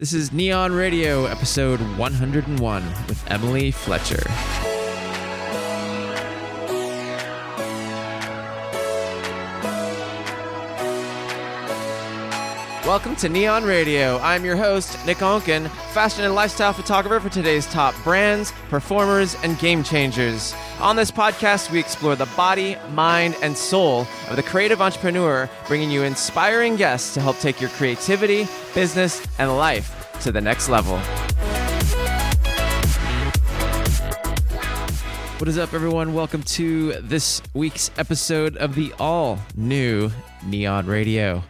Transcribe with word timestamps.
This 0.00 0.14
is 0.14 0.30
Nion 0.30 0.74
Radio, 0.74 1.26
episode 1.26 1.78
101 1.98 2.82
with 3.06 3.22
Emily 3.30 3.70
Fletcher. 3.70 4.69
Welcome 12.90 13.14
to 13.16 13.28
Nion 13.28 13.64
Radio. 13.64 14.18
I'm 14.18 14.44
your 14.44 14.56
host, 14.56 14.98
Nick 15.06 15.18
Onken, 15.18 15.70
fashion 15.92 16.24
and 16.24 16.34
lifestyle 16.34 16.72
photographer 16.72 17.20
for 17.20 17.32
today's 17.32 17.64
top 17.68 17.94
brands, 18.02 18.52
performers, 18.68 19.36
and 19.44 19.56
game 19.60 19.84
changers. 19.84 20.52
On 20.80 20.96
this 20.96 21.12
podcast, 21.12 21.70
we 21.70 21.78
explore 21.78 22.16
the 22.16 22.26
body, 22.36 22.76
mind, 22.90 23.36
and 23.42 23.56
soul 23.56 24.08
of 24.28 24.34
the 24.34 24.42
creative 24.42 24.82
entrepreneur, 24.82 25.48
bringing 25.68 25.88
you 25.88 26.02
inspiring 26.02 26.74
guests 26.74 27.14
to 27.14 27.20
help 27.20 27.38
take 27.38 27.60
your 27.60 27.70
creativity, 27.70 28.48
business, 28.74 29.24
and 29.38 29.56
life 29.56 30.10
to 30.22 30.32
the 30.32 30.40
next 30.40 30.68
level. 30.68 30.98
What 35.38 35.46
is 35.46 35.58
up, 35.58 35.72
everyone? 35.74 36.12
Welcome 36.12 36.42
to 36.42 36.94
this 37.02 37.40
week's 37.54 37.92
episode 37.98 38.56
of 38.56 38.74
the 38.74 38.92
all 38.98 39.38
new 39.54 40.10
Nion 40.44 40.88
Radio. 40.88 41.44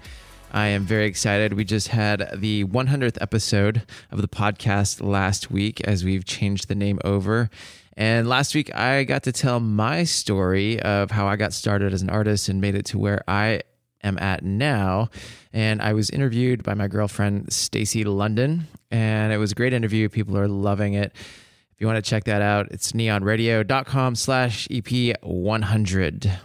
I 0.53 0.69
am 0.69 0.85
very 0.85 1.07
excited. 1.07 1.53
We 1.53 1.65
just 1.65 1.89
had 1.89 2.29
the 2.35 2.65
100th 2.65 3.19
episode 3.21 3.83
of 4.11 4.21
the 4.21 4.29
podcast 4.29 5.01
last 5.01 5.51
week 5.51 5.81
as 5.83 6.05
we've 6.05 6.25
changed 6.25 6.69
the 6.69 6.75
name 6.75 6.99
over. 7.05 7.51
And 7.97 8.29
last 8.29 8.55
week, 8.55 8.75
I 8.75 9.05
got 9.05 9.23
to 9.25 9.33
tell 9.33 9.61
my 9.61 10.05
story 10.05 10.81
of 10.81 11.13
how 11.13 11.29
I 11.29 11.37
got 11.37 11.53
started 11.53 11.93
as 11.93 12.03
an 12.03 12.11
artist 12.11 12.49
and 12.49 12.61
made 12.61 12.75
it 12.75 12.85
to 12.87 12.99
where 12.99 13.23
I 13.29 13.61
am 14.03 14.19
at 14.19 14.43
now. 14.43 15.11
And 15.53 15.81
I 15.81 15.93
was 15.93 16.11
interviewed 16.11 16.65
by 16.65 16.75
my 16.75 16.89
girlfriend, 16.89 17.53
Stacy 17.53 18.03
London. 18.03 18.67
And 18.91 19.33
it 19.33 19.39
was 19.39 19.53
a 19.53 19.55
great 19.55 19.73
interview. 19.73 20.09
People 20.09 20.37
are 20.37 20.49
loving 20.49 20.95
it. 20.95 21.13
If 21.15 21.81
you 21.81 21.87
want 21.87 22.03
to 22.03 22.09
check 22.09 22.25
that 22.25 22.43
out, 22.43 22.73
it's 22.73 22.93
nionradio.com 22.93 24.17
slash 24.17 24.67
EP100. 24.69 26.39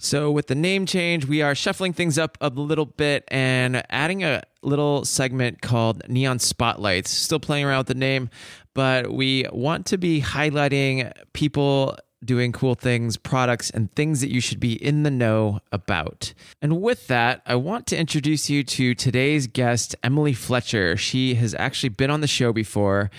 So, 0.00 0.30
with 0.30 0.46
the 0.46 0.54
name 0.54 0.86
change, 0.86 1.26
we 1.26 1.42
are 1.42 1.56
shuffling 1.56 1.92
things 1.92 2.18
up 2.18 2.38
a 2.40 2.50
little 2.50 2.86
bit 2.86 3.24
and 3.28 3.82
adding 3.90 4.22
a 4.22 4.44
little 4.62 5.04
segment 5.04 5.60
called 5.60 6.08
Neon 6.08 6.38
Spotlights. 6.38 7.10
Still 7.10 7.40
playing 7.40 7.64
around 7.64 7.78
with 7.78 7.86
the 7.88 7.94
name, 7.94 8.30
but 8.74 9.12
we 9.12 9.44
want 9.50 9.86
to 9.86 9.98
be 9.98 10.22
highlighting 10.22 11.12
people 11.32 11.96
doing 12.24 12.52
cool 12.52 12.76
things, 12.76 13.16
products, 13.16 13.70
and 13.70 13.92
things 13.96 14.20
that 14.20 14.30
you 14.30 14.40
should 14.40 14.60
be 14.60 14.72
in 14.72 15.02
the 15.02 15.10
know 15.10 15.58
about. 15.72 16.32
And 16.62 16.80
with 16.80 17.08
that, 17.08 17.42
I 17.44 17.56
want 17.56 17.88
to 17.88 17.96
introduce 17.96 18.48
you 18.48 18.62
to 18.62 18.94
today's 18.94 19.48
guest, 19.48 19.96
Emily 20.04 20.32
Fletcher. 20.32 20.96
She 20.96 21.34
has 21.34 21.54
actually 21.54 21.90
been 21.90 22.10
on 22.10 22.20
the 22.20 22.28
show 22.28 22.52
before. 22.52 23.10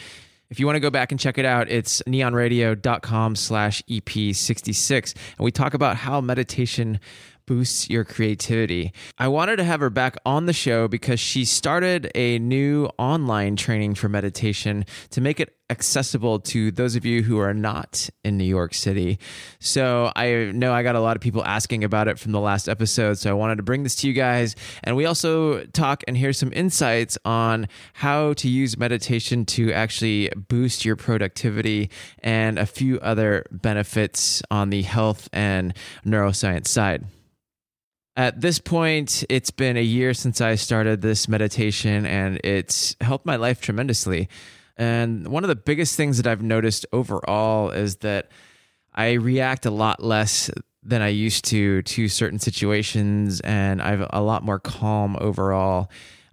If 0.50 0.60
you 0.60 0.66
want 0.66 0.78
to 0.78 0.80
go 0.80 0.90
back 0.90 1.12
and 1.12 1.20
check 1.20 1.38
it 1.38 1.46
out, 1.46 1.70
it's 1.70 2.02
nionradio.com 2.08 3.36
slash 3.36 3.84
EP66. 3.84 5.14
And 5.38 5.46
we 5.46 5.52
talk 5.52 5.76
about 5.76 5.96
how 5.96 6.22
meditation 6.22 7.00
boosts 7.50 7.90
your 7.90 8.06
creativity. 8.06 8.94
I 9.18 9.28
wanted 9.28 9.56
to 9.56 9.64
have 9.64 9.80
her 9.80 9.90
back 9.90 10.16
on 10.24 10.46
the 10.46 10.54
show 10.54 10.88
because 10.88 11.20
she 11.20 11.46
started 11.46 12.12
a 12.14 12.38
new 12.38 12.86
online 13.00 13.56
training 13.56 13.96
for 13.96 14.08
meditation 14.08 14.86
to 15.10 15.20
make 15.20 15.40
it 15.40 15.56
accessible 15.72 16.40
to 16.40 16.70
those 16.70 16.96
of 16.96 17.06
you 17.06 17.24
who 17.24 17.40
are 17.40 17.54
not 17.54 18.08
in 18.24 18.38
New 18.38 18.44
York 18.44 18.76
City. 18.76 19.18
So 19.60 20.12
I 20.16 20.52
know 20.54 20.74
I 20.74 20.84
got 20.84 20.96
a 20.96 21.00
lot 21.00 21.16
of 21.16 21.22
people 21.22 21.44
asking 21.44 21.84
about 21.84 22.08
it 22.08 22.20
from 22.20 22.34
the 22.34 22.40
last 22.40 22.70
episode. 22.70 23.18
So 23.18 23.32
I 23.32 23.34
wanted 23.34 23.58
to 23.58 23.64
bring 23.64 23.82
this 23.82 23.96
to 23.98 24.08
you 24.08 24.14
guys. 24.14 24.56
And 24.84 24.96
we 24.96 25.06
also 25.06 25.64
talk 25.66 26.04
and 26.08 26.16
hear 26.16 26.34
some 26.34 26.54
insights 26.54 27.18
on 27.26 27.68
how 27.94 28.34
to 28.34 28.48
use 28.48 28.78
meditation 28.78 29.46
to 29.48 29.74
actually 29.74 30.30
boost 30.36 30.86
your 30.86 30.96
productivity 30.96 31.90
and 32.20 32.60
a 32.60 32.68
few 32.68 33.00
other 33.00 33.44
benefits 33.52 34.44
on 34.52 34.70
the 34.70 34.84
health 34.84 35.30
and 35.34 35.74
neuroscience 36.06 36.68
side. 36.68 37.06
At 38.20 38.42
this 38.42 38.60
point, 38.60 39.24
it's 39.30 39.50
been 39.50 39.78
a 39.78 39.82
year 39.82 40.14
since 40.14 40.42
I 40.42 40.56
started 40.56 41.00
this 41.00 41.30
meditation, 41.30 42.06
and 42.06 42.38
it's 42.44 42.98
helped 43.00 43.26
my 43.26 43.38
life 43.38 43.62
tremendously. 43.62 44.28
And 44.76 45.30
one 45.30 45.46
of 45.46 45.48
the 45.48 45.56
biggest 45.56 45.96
things 45.96 46.18
that 46.18 46.28
I've 46.28 46.42
noticed 46.42 46.86
overall 46.92 47.70
is 47.70 47.96
that 48.00 48.30
I 48.94 49.14
react 49.14 49.66
a 49.66 49.72
lot 49.72 50.04
less 50.04 50.52
than 50.84 51.02
I 51.02 51.08
used 51.08 51.46
to 51.46 51.82
to 51.82 52.10
certain 52.10 52.40
situations, 52.40 53.40
and 53.40 53.82
I've 53.82 54.06
a 54.10 54.22
lot 54.22 54.44
more 54.44 54.60
calm 54.60 55.16
overall. 55.22 55.90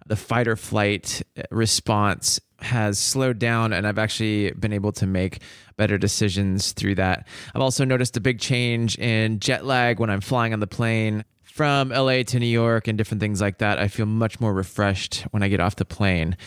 The 0.07 0.17
fight 0.17 0.49
or 0.49 0.57
flight 0.57 1.21
response 1.51 2.41
has 2.59 2.99
slowed 2.99 3.39
down, 3.39 3.71
and 3.71 3.87
I've 3.87 3.97
actually 3.97 4.51
been 4.51 4.73
able 4.73 4.91
to 4.91 5.07
make 5.07 5.39
better 5.77 5.97
decisions 5.97 6.73
through 6.73 6.95
that. 6.95 7.25
I've 7.55 7.61
also 7.61 7.85
noticed 7.85 8.17
a 8.17 8.19
big 8.19 8.41
change 8.41 8.97
in 8.97 9.39
jet 9.39 9.63
lag 9.63 10.01
when 10.01 10.09
I'm 10.09 10.19
flying 10.19 10.51
on 10.51 10.59
the 10.59 10.67
plane 10.67 11.23
from 11.57 11.89
LA 11.89 12.21
to 12.21 12.39
New 12.39 12.45
York 12.45 12.87
and 12.87 12.99
different 12.99 13.19
things 13.19 13.41
like 13.41 13.57
that, 13.57 13.79
I 13.79 13.87
feel 13.87 14.05
much 14.05 14.39
more 14.39 14.53
refreshed 14.53 15.25
when 15.31 15.41
I 15.41 15.47
get 15.47 15.59
off 15.59 15.75
the 15.75 15.85
plane. 15.85 16.37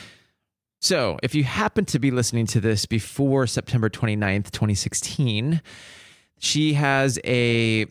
So, 0.80 1.18
if 1.20 1.34
you 1.34 1.42
happen 1.42 1.84
to 1.86 1.98
be 1.98 2.12
listening 2.12 2.46
to 2.46 2.60
this 2.60 2.86
before 2.86 3.48
September 3.48 3.90
29th, 3.90 4.52
2016, 4.52 5.60
she 6.38 6.74
has 6.74 7.18
a 7.24 7.86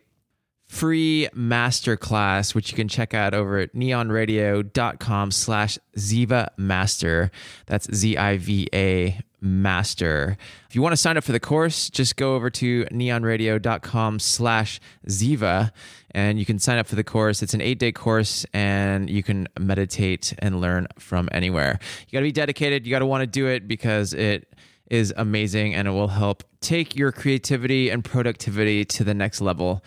free 0.69 1.27
masterclass, 1.35 2.55
which 2.55 2.71
you 2.71 2.77
can 2.77 2.87
check 2.87 3.13
out 3.13 3.33
over 3.33 3.59
at 3.59 3.75
nionradio.com 3.75 5.31
slash 5.31 5.77
Ziva 5.97 6.47
Master. 6.57 7.31
That's 7.67 7.93
Z-I-V-A 7.93 9.19
master. 9.41 10.37
If 10.69 10.75
you 10.75 10.81
want 10.81 10.93
to 10.93 10.97
sign 10.97 11.17
up 11.17 11.23
for 11.23 11.31
the 11.31 11.39
course, 11.39 11.89
just 11.89 12.15
go 12.15 12.35
over 12.35 12.49
to 12.51 12.85
nionradio.com 12.85 14.19
slash 14.19 14.79
Ziva 15.07 15.71
and 16.11 16.39
you 16.39 16.45
can 16.45 16.59
sign 16.59 16.77
up 16.77 16.87
for 16.87 16.95
the 16.95 17.03
course. 17.03 17.41
It's 17.41 17.53
an 17.53 17.61
eight 17.61 17.79
day 17.79 17.91
course 17.91 18.45
and 18.53 19.09
you 19.09 19.23
can 19.23 19.47
meditate 19.59 20.33
and 20.39 20.59
learn 20.59 20.87
from 20.97 21.29
anywhere. 21.31 21.79
You 22.07 22.13
got 22.13 22.19
to 22.19 22.23
be 22.23 22.31
dedicated. 22.31 22.85
You 22.85 22.91
got 22.91 22.99
to 22.99 23.05
want 23.05 23.21
to 23.21 23.27
do 23.27 23.47
it 23.47 23.67
because 23.67 24.13
it 24.13 24.53
is 24.89 25.13
amazing 25.17 25.75
and 25.75 25.87
it 25.87 25.91
will 25.91 26.07
help 26.07 26.43
take 26.61 26.95
your 26.95 27.11
creativity 27.11 27.89
and 27.89 28.03
productivity 28.03 28.83
to 28.83 29.03
the 29.03 29.13
next 29.13 29.39
level. 29.41 29.83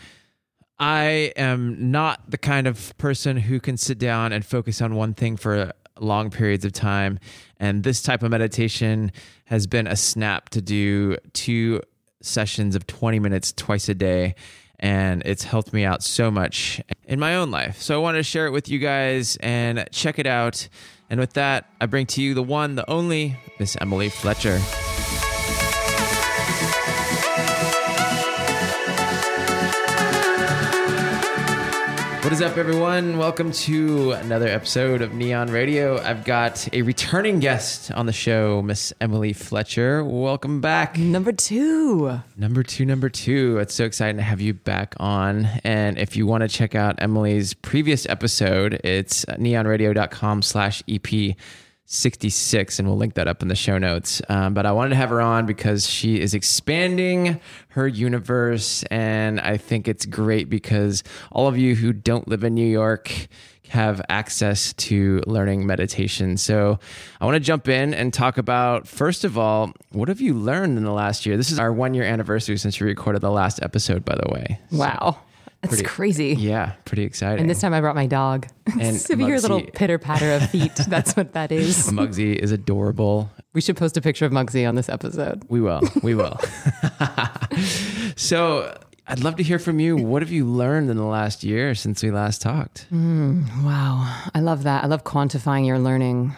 I 0.79 1.33
am 1.37 1.91
not 1.91 2.31
the 2.31 2.39
kind 2.39 2.67
of 2.67 2.97
person 2.99 3.37
who 3.37 3.61
can 3.61 3.77
sit 3.77 3.99
down 3.99 4.33
and 4.33 4.45
focus 4.45 4.81
on 4.81 4.95
one 4.95 5.15
thing 5.15 5.37
for 5.37 5.73
long 5.99 6.31
periods 6.31 6.65
of 6.65 6.73
time. 6.73 7.19
And 7.59 7.85
this 7.85 8.03
type 8.03 8.23
of 8.23 8.31
meditation 8.31 9.13
has 9.47 9.67
been 9.67 9.87
a 9.87 9.97
snap 9.97 10.49
to 10.51 10.63
do 10.63 11.17
two 11.33 11.81
sessions 12.21 12.75
of 12.75 12.87
20 12.87 13.19
minutes 13.19 13.53
twice 13.53 13.89
a 13.89 13.95
day. 13.95 14.35
And 14.79 15.23
it's 15.25 15.45
helped 15.45 15.73
me 15.73 15.85
out 15.85 16.03
so 16.03 16.31
much 16.31 16.81
in 17.05 17.21
my 17.21 17.37
own 17.37 17.51
life. 17.51 17.81
So 17.81 17.95
I 17.95 17.99
wanted 17.99 18.19
to 18.19 18.25
share 18.25 18.47
it 18.47 18.51
with 18.51 18.69
you 18.69 18.79
guys 18.79 19.37
and 19.37 19.87
check 19.93 20.19
it 20.19 20.27
out. 20.27 20.69
And 21.09 21.21
with 21.21 21.35
that, 21.35 21.67
I 21.81 21.87
bring 21.87 22.07
to 22.07 22.23
you 22.23 22.35
the 22.35 22.43
one, 22.43 22.75
the 22.75 22.89
only, 22.91 23.37
Miss 23.61 23.77
Emily 23.81 24.09
Fletcher. 24.09 24.61
What 32.33 32.41
is 32.41 32.51
up, 32.51 32.57
everyone? 32.57 33.19
Welcome 33.19 33.53
to 33.53 34.13
another 34.13 34.49
episode 34.49 35.03
of 35.03 35.11
Nion 35.11 35.53
Radio. 35.53 36.01
I've 36.01 36.25
got 36.25 36.67
a 36.73 36.81
returning 36.81 37.41
guest 37.41 37.93
on 37.93 38.07
the 38.07 38.13
show, 38.15 38.63
Miss 38.63 38.91
Emily 39.03 39.35
Fletcher. 39.35 40.03
Welcome 40.03 40.63
back. 40.63 40.97
Number 40.97 41.33
two. 41.33 42.21
Number 42.35 42.63
two, 42.63 42.87
number 42.87 43.11
two. 43.11 43.59
It's 43.59 43.75
so 43.75 43.85
exciting 43.85 44.17
to 44.17 44.23
have 44.23 44.41
you 44.41 44.55
back 44.55 44.95
on. 44.99 45.45
And 45.63 45.99
if 45.99 46.17
you 46.17 46.27
want 46.27 46.41
to 46.41 46.49
check 46.49 46.75
out 46.75 46.95
Emily's 47.03 47.53
previous 47.53 48.07
episode, 48.07 48.81
it's 48.83 49.27
nionradio.com 49.27 50.41
slash 50.41 50.83
EP 50.89 51.37
66, 51.93 52.79
and 52.79 52.89
we'll 52.89 52.97
link 52.97 53.15
that 53.15 53.29
up 53.29 53.43
in 53.43 53.49
the 53.49 53.55
show 53.55 53.77
notes. 53.77 54.23
Um, 54.31 54.55
but 54.55 54.65
I 54.65 54.73
wanted 54.73 54.91
to 54.91 54.97
have 54.97 55.11
her 55.11 55.21
on 55.21 55.45
because 55.45 55.87
she 55.87 56.19
is 56.19 56.33
expanding 56.33 57.39
her 57.69 57.87
universe, 57.87 58.83
and 58.85 59.39
I 59.39 59.59
think 59.59 59.89
it's 59.89 60.07
great 60.07 60.49
because 60.49 61.03
all 61.31 61.49
of 61.49 61.59
you 61.59 61.75
who 61.75 61.93
don't 61.93 62.27
live 62.27 62.45
in 62.45 62.55
New 62.55 62.67
York 62.67 63.29
have 63.69 64.01
access 64.09 64.73
to 64.75 65.23
learning 65.27 65.67
meditation. 65.67 66.37
So 66.39 66.79
I 67.21 67.27
want 67.27 67.37
to 67.37 67.41
jump 67.41 67.69
in 67.69 67.93
and 67.93 68.13
talk 68.13 68.39
about, 68.39 68.89
first 68.89 69.25
of 69.25 69.37
all, 69.37 69.73
what 69.91 70.09
have 70.09 70.21
you 70.21 70.35
learned 70.35 70.79
in 70.79 70.85
the 70.85 70.93
last 70.93 71.27
year? 71.27 71.37
This 71.37 71.51
is 71.51 71.59
our 71.59 71.73
one 71.73 71.93
year 71.93 72.05
anniversary 72.05 72.57
since 72.57 72.81
we 72.81 72.87
recorded 72.87 73.21
the 73.21 73.31
last 73.31 73.63
episode, 73.63 74.05
by 74.05 74.15
the 74.15 74.33
way. 74.33 74.59
Wow. 74.71 75.19
That's 75.63 75.75
Pretty- 75.77 75.85
crazy. 75.89 76.35
Yeah, 76.35 76.73
pretty 76.85 77.05
exciting. 77.05 77.41
And 77.41 77.49
this 77.49 77.61
time 77.61 77.73
I 77.73 77.81
brought 77.81 77.95
my 77.95 78.07
dog. 78.09 78.49
And 78.81 78.97
so 78.97 79.13
if 79.13 79.21
you 79.21 79.27
hear 79.27 79.37
a 79.37 79.41
little 79.41 79.63
pitter 79.63 79.97
patter 79.97 80.33
of 80.33 80.51
feet, 80.51 80.75
that's 80.89 81.15
what 81.17 81.35
that 81.35 81.53
is. 81.53 81.87
Muggsy 81.93 82.35
is 82.35 82.51
adorable. 82.51 83.31
We 83.53 83.61
should 83.61 83.77
post 83.77 83.97
a 83.97 84.01
picture 84.01 84.27
of 84.27 84.33
Muggsy 84.33 84.69
on 84.69 84.75
this 84.75 84.89
episode. 84.89 85.45
We 85.49 85.61
will. 85.61 85.81
We 86.03 86.17
will. 86.17 86.37
so 88.17 88.77
I'd 89.07 89.21
love 89.23 89.37
to 89.37 89.43
hear 89.43 89.59
from 89.59 89.79
you. 89.79 89.97
What 89.97 90.23
have 90.23 90.31
you 90.33 90.47
learned 90.47 90.91
in 90.91 90.97
the 90.97 91.05
last 91.05 91.45
year 91.45 91.75
since 91.75 92.03
we 92.03 92.11
last 92.11 92.43
talked? 92.43 92.87
Hmm, 92.89 93.43
wow. 93.65 94.25
I 94.35 94.41
love 94.41 94.65
that. 94.65 94.83
I 94.85 94.87
love 94.89 95.05
quantifying 95.05 95.67
your 95.67 95.79
learning. 95.79 96.35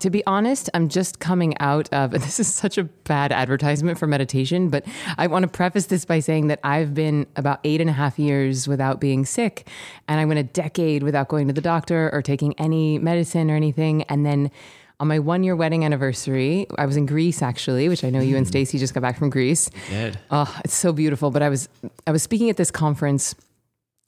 To 0.00 0.10
be 0.10 0.24
honest, 0.26 0.70
I'm 0.74 0.88
just 0.88 1.18
coming 1.20 1.56
out 1.58 1.92
of, 1.92 2.14
and 2.14 2.22
this 2.22 2.40
is 2.40 2.52
such 2.52 2.78
a 2.78 2.84
bad 2.84 3.32
advertisement 3.32 3.98
for 3.98 4.06
meditation, 4.06 4.68
but 4.68 4.84
I 5.18 5.26
want 5.26 5.42
to 5.44 5.48
preface 5.48 5.86
this 5.86 6.04
by 6.04 6.20
saying 6.20 6.48
that 6.48 6.60
I've 6.64 6.94
been 6.94 7.26
about 7.36 7.60
eight 7.64 7.80
and 7.80 7.90
a 7.90 7.92
half 7.92 8.18
years 8.18 8.68
without 8.68 9.00
being 9.00 9.24
sick. 9.24 9.68
And 10.08 10.20
I 10.20 10.24
went 10.24 10.38
a 10.38 10.44
decade 10.44 11.02
without 11.02 11.28
going 11.28 11.46
to 11.48 11.52
the 11.52 11.60
doctor 11.60 12.10
or 12.12 12.22
taking 12.22 12.54
any 12.58 12.98
medicine 12.98 13.50
or 13.50 13.56
anything. 13.56 14.02
And 14.04 14.24
then 14.24 14.50
on 14.98 15.08
my 15.08 15.18
one 15.18 15.42
year 15.42 15.54
wedding 15.54 15.84
anniversary, 15.84 16.66
I 16.78 16.86
was 16.86 16.96
in 16.96 17.06
Greece 17.06 17.42
actually, 17.42 17.88
which 17.88 18.04
I 18.04 18.10
know 18.10 18.20
you 18.20 18.36
and 18.36 18.46
hmm. 18.46 18.50
Stacy 18.50 18.78
just 18.78 18.94
got 18.94 19.02
back 19.02 19.18
from 19.18 19.30
Greece. 19.30 19.70
Did. 19.90 20.16
Oh, 20.30 20.44
ah, 20.48 20.60
it's 20.64 20.74
so 20.74 20.92
beautiful. 20.92 21.30
But 21.30 21.42
I 21.42 21.48
was 21.48 21.68
I 22.06 22.12
was 22.12 22.22
speaking 22.22 22.50
at 22.50 22.56
this 22.56 22.70
conference 22.70 23.34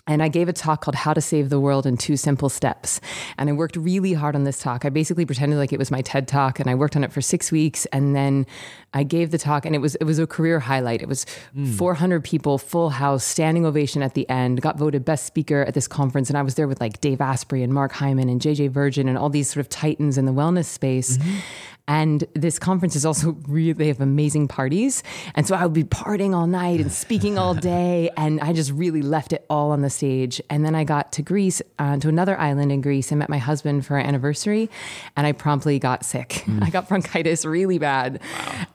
and 0.08 0.22
I 0.22 0.28
gave 0.28 0.48
a 0.48 0.52
talk 0.52 0.80
called 0.80 0.94
How 0.94 1.12
to 1.12 1.20
Save 1.20 1.50
the 1.50 1.60
World 1.60 1.86
in 1.86 1.96
Two 1.96 2.16
Simple 2.16 2.48
Steps. 2.48 3.00
And 3.36 3.48
I 3.48 3.52
worked 3.52 3.76
really 3.76 4.14
hard 4.14 4.34
on 4.34 4.44
this 4.44 4.58
talk. 4.58 4.84
I 4.84 4.88
basically 4.88 5.26
pretended 5.26 5.56
like 5.56 5.72
it 5.72 5.78
was 5.78 5.90
my 5.90 6.00
TED 6.00 6.26
talk 6.26 6.58
and 6.58 6.68
I 6.68 6.74
worked 6.74 6.96
on 6.96 7.04
it 7.04 7.12
for 7.12 7.20
6 7.20 7.52
weeks 7.52 7.86
and 7.86 8.16
then 8.16 8.46
I 8.94 9.02
gave 9.02 9.30
the 9.30 9.38
talk 9.38 9.66
and 9.66 9.74
it 9.74 9.80
was 9.80 9.94
it 9.96 10.04
was 10.04 10.18
a 10.18 10.26
career 10.26 10.60
highlight. 10.60 11.02
It 11.02 11.08
was 11.08 11.26
hmm. 11.52 11.70
400 11.72 12.24
people, 12.24 12.56
full 12.56 12.90
house, 12.90 13.22
standing 13.22 13.66
ovation 13.66 14.02
at 14.02 14.14
the 14.14 14.28
end. 14.30 14.62
Got 14.62 14.78
voted 14.78 15.04
best 15.04 15.26
speaker 15.26 15.62
at 15.62 15.74
this 15.74 15.86
conference 15.86 16.30
and 16.30 16.38
I 16.38 16.42
was 16.42 16.54
there 16.54 16.66
with 16.66 16.80
like 16.80 17.00
Dave 17.00 17.20
Asprey 17.20 17.62
and 17.62 17.72
Mark 17.72 17.92
Hyman 17.92 18.30
and 18.30 18.40
JJ 18.40 18.70
Virgin 18.70 19.08
and 19.08 19.18
all 19.18 19.28
these 19.28 19.50
sort 19.50 19.60
of 19.60 19.68
titans 19.68 20.16
in 20.16 20.24
the 20.24 20.32
wellness 20.32 20.66
space. 20.66 21.18
Mm-hmm. 21.18 21.38
And 21.88 22.24
this 22.34 22.58
conference 22.58 22.94
is 22.94 23.06
also 23.06 23.32
really, 23.48 23.72
they 23.72 23.88
have 23.88 24.00
amazing 24.00 24.46
parties. 24.46 25.02
And 25.34 25.46
so 25.46 25.56
I 25.56 25.64
would 25.64 25.72
be 25.72 25.84
partying 25.84 26.34
all 26.34 26.46
night 26.46 26.80
and 26.80 26.92
speaking 26.92 27.38
all 27.38 27.54
day. 27.74 28.10
And 28.16 28.40
I 28.40 28.52
just 28.52 28.70
really 28.70 29.00
left 29.00 29.32
it 29.32 29.46
all 29.48 29.72
on 29.72 29.80
the 29.80 29.88
stage. 29.88 30.40
And 30.50 30.64
then 30.66 30.74
I 30.74 30.84
got 30.84 31.12
to 31.12 31.22
Greece, 31.22 31.62
uh, 31.78 31.96
to 31.96 32.08
another 32.08 32.38
island 32.38 32.70
in 32.70 32.82
Greece, 32.82 33.10
and 33.10 33.18
met 33.18 33.30
my 33.30 33.38
husband 33.38 33.86
for 33.86 33.94
our 33.94 34.00
anniversary. 34.00 34.68
And 35.16 35.26
I 35.26 35.32
promptly 35.32 35.78
got 35.78 36.04
sick. 36.04 36.44
I 36.60 36.68
got 36.68 36.88
bronchitis 36.88 37.46
really 37.46 37.78
bad. 37.78 38.20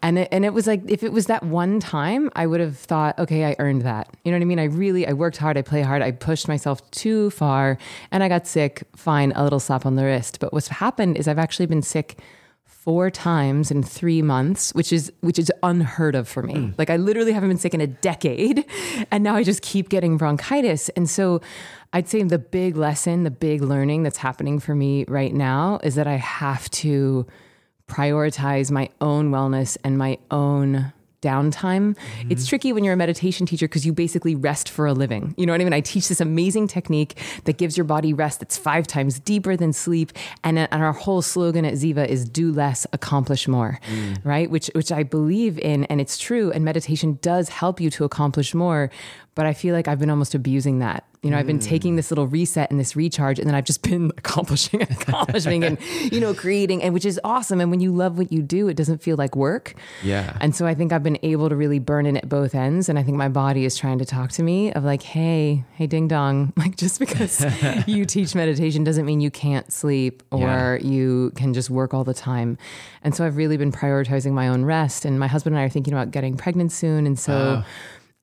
And, 0.01 0.17
it, 0.17 0.29
and 0.31 0.43
it 0.43 0.53
was 0.53 0.65
like, 0.65 0.81
if 0.89 1.03
it 1.03 1.13
was 1.13 1.27
that 1.27 1.43
one 1.43 1.79
time, 1.79 2.31
I 2.35 2.47
would 2.47 2.59
have 2.61 2.77
thought, 2.77 3.19
okay, 3.19 3.45
I 3.45 3.55
earned 3.59 3.83
that. 3.83 4.09
You 4.23 4.31
know 4.31 4.37
what 4.37 4.41
I 4.41 4.45
mean? 4.45 4.59
I 4.59 4.65
really, 4.65 5.07
I 5.07 5.13
worked 5.13 5.37
hard, 5.37 5.55
I 5.55 5.61
play 5.61 5.83
hard, 5.83 6.01
I 6.01 6.09
pushed 6.11 6.47
myself 6.47 6.89
too 6.89 7.29
far, 7.29 7.77
and 8.09 8.23
I 8.23 8.27
got 8.27 8.47
sick. 8.47 8.83
Fine, 8.95 9.33
a 9.35 9.43
little 9.43 9.59
slap 9.59 9.85
on 9.85 9.97
the 9.97 10.03
wrist. 10.03 10.39
But 10.39 10.51
what's 10.51 10.69
happened 10.69 11.17
is 11.17 11.27
I've 11.27 11.37
actually 11.37 11.67
been 11.67 11.83
sick 11.83 12.17
four 12.83 13.09
times 13.09 13.71
in 13.71 13.81
three 13.81 14.21
months, 14.21 14.73
which 14.73 14.91
is 14.91 15.11
which 15.21 15.39
is 15.39 15.49
unheard 15.63 16.15
of 16.15 16.27
for 16.27 16.43
me. 16.43 16.53
Hmm. 16.53 16.71
Like 16.77 16.89
I 16.89 16.97
literally 16.97 17.31
haven't 17.31 17.49
been 17.49 17.57
sick 17.57 17.73
in 17.73 17.79
a 17.79 17.87
decade, 17.87 18.65
and 19.11 19.23
now 19.23 19.35
I 19.35 19.43
just 19.43 19.61
keep 19.61 19.87
getting 19.87 20.17
bronchitis. 20.17 20.89
And 20.89 21.09
so, 21.09 21.41
I'd 21.93 22.09
say 22.09 22.21
the 22.23 22.39
big 22.39 22.75
lesson, 22.75 23.23
the 23.23 23.31
big 23.31 23.61
learning 23.61 24.03
that's 24.03 24.17
happening 24.17 24.59
for 24.59 24.75
me 24.75 25.05
right 25.07 25.33
now 25.33 25.79
is 25.83 25.95
that 25.95 26.07
I 26.07 26.15
have 26.15 26.69
to 26.71 27.25
prioritize 27.87 28.69
my 28.69 28.89
own 28.99 29.31
wellness 29.31 29.77
and 29.83 29.97
my 29.97 30.17
own 30.29 30.91
downtime. 31.23 31.97
It's 32.29 32.43
mm-hmm. 32.43 32.49
tricky 32.49 32.73
when 32.73 32.83
you're 32.83 32.93
a 32.93 32.97
meditation 32.97 33.45
teacher 33.45 33.67
because 33.67 33.85
you 33.85 33.93
basically 33.93 34.35
rest 34.35 34.69
for 34.69 34.85
a 34.85 34.93
living. 34.93 35.33
You 35.37 35.45
know 35.45 35.53
what 35.53 35.61
I 35.61 35.63
mean? 35.63 35.73
I 35.73 35.81
teach 35.81 36.09
this 36.09 36.19
amazing 36.19 36.67
technique 36.67 37.17
that 37.45 37.57
gives 37.57 37.77
your 37.77 37.85
body 37.85 38.13
rest 38.13 38.39
that's 38.41 38.57
five 38.57 38.85
times 38.85 39.19
deeper 39.19 39.55
than 39.55 39.71
sleep. 39.71 40.11
And, 40.43 40.59
uh, 40.59 40.67
and 40.71 40.83
our 40.83 40.93
whole 40.93 41.21
slogan 41.21 41.65
at 41.65 41.73
Ziva 41.75 42.05
is 42.07 42.27
do 42.27 42.51
less, 42.51 42.85
accomplish 42.93 43.47
more, 43.47 43.79
mm. 43.89 44.19
right? 44.25 44.49
Which, 44.51 44.69
which 44.75 44.91
I 44.91 45.03
believe 45.03 45.57
in 45.59 45.85
and 45.85 46.01
it's 46.01 46.17
true. 46.17 46.51
And 46.51 46.65
meditation 46.65 47.19
does 47.21 47.49
help 47.49 47.79
you 47.79 47.89
to 47.91 48.03
accomplish 48.03 48.53
more. 48.53 48.91
But 49.35 49.45
I 49.45 49.53
feel 49.53 49.73
like 49.73 49.87
I've 49.87 49.99
been 49.99 50.11
almost 50.11 50.35
abusing 50.35 50.79
that. 50.79 51.05
You 51.23 51.31
know, 51.31 51.37
I've 51.37 51.47
been 51.47 51.59
mm. 51.59 51.63
taking 51.63 51.95
this 51.95 52.11
little 52.11 52.27
reset 52.27 52.69
and 52.69 52.79
this 52.79 52.95
recharge, 52.95 53.39
and 53.39 53.47
then 53.47 53.55
I've 53.55 53.63
just 53.63 53.81
been 53.89 54.11
accomplishing 54.17 54.81
and 54.81 54.91
accomplishing 54.91 55.63
and, 55.63 55.77
you 56.11 56.19
know, 56.19 56.33
creating, 56.33 56.83
and 56.83 56.93
which 56.93 57.05
is 57.05 57.19
awesome. 57.23 57.61
And 57.61 57.71
when 57.71 57.79
you 57.79 57.93
love 57.93 58.17
what 58.17 58.31
you 58.31 58.41
do, 58.41 58.67
it 58.67 58.75
doesn't 58.75 59.01
feel 59.01 59.15
like 59.15 59.35
work. 59.35 59.73
Yeah. 60.03 60.37
And 60.41 60.55
so 60.55 60.65
I 60.65 60.73
think 60.75 60.91
I've 60.91 61.01
been 61.01 61.17
able 61.23 61.49
to 61.49 61.55
really 61.55 61.79
burn 61.79 62.05
in 62.05 62.17
at 62.17 62.27
both 62.27 62.53
ends. 62.53 62.89
And 62.89 62.99
I 62.99 63.03
think 63.03 63.17
my 63.17 63.29
body 63.29 63.63
is 63.63 63.77
trying 63.77 63.99
to 63.99 64.05
talk 64.05 64.31
to 64.33 64.43
me 64.43 64.73
of 64.73 64.83
like, 64.83 65.01
hey, 65.01 65.63
hey, 65.73 65.87
ding 65.87 66.07
dong. 66.07 66.53
Like, 66.63 66.77
just 66.77 66.97
because 66.97 67.43
you 67.87 68.05
teach 68.05 68.35
meditation 68.35 68.85
doesn't 68.85 69.05
mean 69.05 69.19
you 69.19 69.31
can't 69.31 69.71
sleep 69.71 70.23
or 70.31 70.39
Yeah. 70.39 70.75
you 70.77 71.33
can 71.35 71.53
just 71.53 71.69
work 71.69 71.93
all 71.93 72.05
the 72.05 72.13
time. 72.13 72.57
And 73.01 73.13
so 73.13 73.25
I've 73.25 73.35
really 73.35 73.57
been 73.57 73.71
prioritizing 73.71 74.31
my 74.31 74.47
own 74.47 74.63
rest. 74.63 75.03
And 75.03 75.19
my 75.19 75.27
husband 75.27 75.55
and 75.55 75.61
I 75.61 75.65
are 75.65 75.69
thinking 75.69 75.93
about 75.93 76.11
getting 76.11 76.37
pregnant 76.37 76.71
soon. 76.71 77.05
And 77.05 77.19
so 77.19 77.63
oh. 77.63 77.65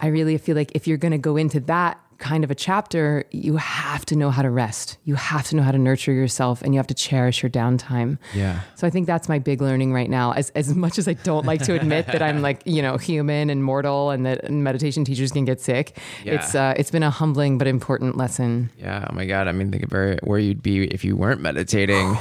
I 0.00 0.06
really 0.06 0.38
feel 0.38 0.56
like 0.56 0.73
if 0.75 0.87
you're 0.87 0.97
going 0.97 1.12
to 1.12 1.19
go 1.19 1.37
into 1.37 1.61
that 1.61 2.00
kind 2.20 2.44
of 2.44 2.50
a 2.50 2.55
chapter, 2.55 3.25
you 3.32 3.56
have 3.56 4.06
to 4.06 4.14
know 4.14 4.31
how 4.31 4.43
to 4.43 4.50
rest. 4.50 4.99
You 5.05 5.17
have 5.17 5.44
to 5.49 5.56
know 5.56 5.62
how 5.62 5.72
to 5.72 5.78
nurture 5.78 6.12
yourself 6.12 6.62
and 6.62 6.72
you 6.75 6.78
have 6.78 6.87
to 6.87 6.94
cherish 6.94 7.43
your 7.43 7.50
downtime. 7.50 8.19
Yeah. 8.34 8.61
So 8.76 8.87
I 8.87 8.90
think 8.90 9.06
that's 9.08 9.28
my 9.28 9.38
big 9.40 9.61
learning 9.61 9.93
right 9.93 10.08
now. 10.08 10.32
As 10.32 10.50
as 10.50 10.75
much 10.75 10.99
as 10.99 11.08
I 11.08 11.14
don't 11.14 11.44
like 11.46 11.62
to 11.64 11.75
admit 11.75 12.06
that 12.06 12.22
I'm 12.22 12.43
like 12.43 12.62
you 12.67 12.82
know 12.82 12.96
human 12.99 13.50
and 13.50 13.64
mortal, 13.64 14.11
and 14.11 14.25
that 14.26 14.50
meditation 14.50 15.05
teachers 15.05 15.32
can 15.32 15.44
get 15.44 15.61
sick, 15.61 15.99
Yeah. 16.25 16.34
it's 16.34 16.55
uh, 16.55 16.75
it's 16.76 16.90
been 16.90 17.02
a 17.02 17.11
humbling 17.11 17.58
but 17.58 17.67
important 17.67 18.17
lesson. 18.17 18.70
Yeah. 18.78 19.06
Oh 19.11 19.14
my 19.14 19.25
God. 19.26 19.49
I 19.49 19.52
mean, 19.52 19.70
think 19.73 19.84
of 19.84 19.90
where, 19.93 20.19
where 20.23 20.38
you'd 20.38 20.62
be 20.62 20.84
if 20.84 21.05
you 21.05 21.16
weren't 21.16 21.40
meditating. 21.40 22.16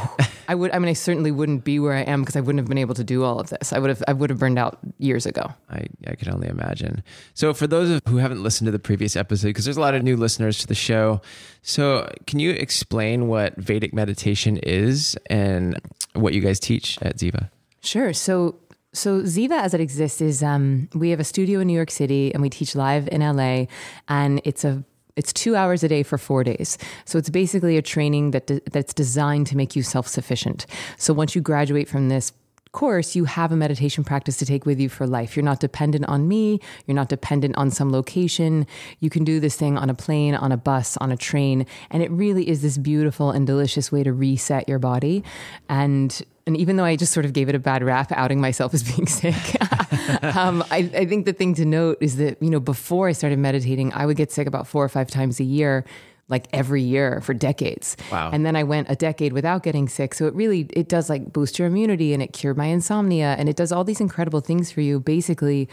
I 0.47 0.55
would. 0.55 0.71
I 0.71 0.79
mean, 0.79 0.89
I 0.89 0.93
certainly 0.93 1.29
wouldn't 1.31 1.63
be 1.63 1.77
where 1.79 1.93
I 1.93 2.01
am 2.01 2.21
because 2.21 2.35
I 2.35 2.39
wouldn't 2.41 2.59
have 2.59 2.67
been 2.67 2.79
able 2.79 2.95
to 2.95 3.03
do 3.03 3.23
all 3.23 3.39
of 3.39 3.49
this. 3.49 3.71
I 3.73 3.77
would 3.79 3.89
have. 3.89 4.01
I 4.07 4.13
would 4.13 4.29
have 4.31 4.39
burned 4.39 4.57
out 4.57 4.79
years 4.97 5.25
ago. 5.27 5.53
I, 5.69 5.85
I 6.07 6.15
can 6.15 6.33
only 6.33 6.47
imagine. 6.47 7.03
So, 7.35 7.53
for 7.53 7.67
those 7.67 7.89
of- 7.91 8.01
who 8.07 8.17
haven't 8.17 8.41
listened 8.41 8.65
to 8.65 8.71
the 8.71 8.79
previous 8.79 9.15
episode, 9.15 9.49
because 9.49 9.65
there's 9.65 9.77
a 9.77 9.81
lot 9.81 9.88
of 9.95 10.03
new 10.03 10.17
listeners 10.17 10.59
to 10.59 10.67
the 10.67 10.75
show, 10.75 11.21
so 11.61 12.09
can 12.25 12.39
you 12.39 12.51
explain 12.51 13.27
what 13.27 13.55
Vedic 13.57 13.93
meditation 13.93 14.57
is 14.57 15.17
and 15.29 15.79
what 16.13 16.33
you 16.33 16.41
guys 16.41 16.59
teach 16.59 16.97
at 17.01 17.17
Ziva? 17.17 17.49
Sure. 17.81 18.13
So 18.13 18.55
so 18.91 19.21
Ziva 19.21 19.59
as 19.59 19.73
it 19.73 19.81
exists 19.81 20.19
is 20.19 20.41
um, 20.41 20.89
we 20.95 21.11
have 21.11 21.19
a 21.19 21.23
studio 21.23 21.59
in 21.59 21.67
New 21.67 21.75
York 21.75 21.91
City 21.91 22.33
and 22.33 22.41
we 22.41 22.49
teach 22.49 22.75
live 22.75 23.07
in 23.09 23.21
LA 23.21 23.65
and 24.07 24.41
it's 24.43 24.63
a 24.63 24.83
it's 25.15 25.33
two 25.33 25.55
hours 25.55 25.83
a 25.83 25.89
day 25.89 26.01
for 26.01 26.17
four 26.17 26.45
days. 26.45 26.77
So 27.03 27.17
it's 27.17 27.29
basically 27.29 27.75
a 27.75 27.81
training 27.81 28.31
that 28.31 28.47
de- 28.47 28.61
that's 28.71 28.93
designed 28.93 29.47
to 29.47 29.57
make 29.57 29.75
you 29.75 29.83
self 29.83 30.07
sufficient. 30.07 30.65
So 30.97 31.13
once 31.13 31.35
you 31.35 31.41
graduate 31.41 31.89
from 31.89 32.09
this 32.09 32.31
course, 32.71 33.15
you 33.15 33.25
have 33.25 33.51
a 33.51 33.55
meditation 33.55 34.03
practice 34.03 34.37
to 34.37 34.45
take 34.45 34.65
with 34.65 34.79
you 34.79 34.89
for 34.89 35.07
life. 35.07 35.35
You're 35.35 35.45
not 35.45 35.59
dependent 35.59 36.05
on 36.05 36.27
me. 36.27 36.59
You're 36.85 36.95
not 36.95 37.09
dependent 37.09 37.57
on 37.57 37.71
some 37.71 37.91
location. 37.91 38.67
You 38.99 39.09
can 39.09 39.23
do 39.23 39.39
this 39.39 39.55
thing 39.55 39.77
on 39.77 39.89
a 39.89 39.93
plane, 39.93 40.35
on 40.35 40.51
a 40.51 40.57
bus, 40.57 40.97
on 40.97 41.11
a 41.11 41.17
train. 41.17 41.65
And 41.89 42.03
it 42.03 42.11
really 42.11 42.47
is 42.47 42.61
this 42.61 42.77
beautiful 42.77 43.31
and 43.31 43.47
delicious 43.47 43.91
way 43.91 44.03
to 44.03 44.13
reset 44.13 44.67
your 44.69 44.79
body. 44.79 45.23
And 45.67 46.21
and 46.49 46.57
even 46.57 46.77
though 46.77 46.83
I 46.83 46.95
just 46.95 47.13
sort 47.13 47.27
of 47.27 47.33
gave 47.33 47.47
it 47.47 47.53
a 47.53 47.59
bad 47.59 47.83
rap, 47.83 48.11
outing 48.11 48.41
myself 48.41 48.73
as 48.73 48.81
being 48.81 49.05
sick, 49.21 49.35
um, 50.35 50.63
I, 50.71 50.89
I 50.95 51.05
think 51.05 51.27
the 51.27 51.33
thing 51.33 51.53
to 51.55 51.65
note 51.65 51.99
is 52.01 52.17
that, 52.17 52.41
you 52.41 52.49
know, 52.49 52.59
before 52.59 53.07
I 53.07 53.11
started 53.11 53.37
meditating, 53.37 53.93
I 53.93 54.07
would 54.07 54.17
get 54.17 54.31
sick 54.31 54.47
about 54.47 54.65
four 54.65 54.83
or 54.83 54.89
five 54.89 55.11
times 55.11 55.39
a 55.39 55.43
year 55.43 55.85
like 56.29 56.47
every 56.53 56.81
year 56.81 57.21
for 57.21 57.33
decades. 57.33 57.97
Wow. 58.11 58.29
And 58.31 58.45
then 58.45 58.55
I 58.55 58.63
went 58.63 58.89
a 58.89 58.95
decade 58.95 59.33
without 59.33 59.63
getting 59.63 59.89
sick. 59.89 60.13
So 60.13 60.27
it 60.27 60.33
really 60.33 60.67
it 60.71 60.87
does 60.87 61.09
like 61.09 61.33
boost 61.33 61.59
your 61.59 61.67
immunity 61.67 62.13
and 62.13 62.21
it 62.21 62.33
cured 62.33 62.57
my 62.57 62.67
insomnia 62.67 63.35
and 63.37 63.49
it 63.49 63.55
does 63.55 63.71
all 63.71 63.83
these 63.83 63.99
incredible 63.99 64.39
things 64.39 64.71
for 64.71 64.81
you 64.81 64.99
basically 64.99 65.67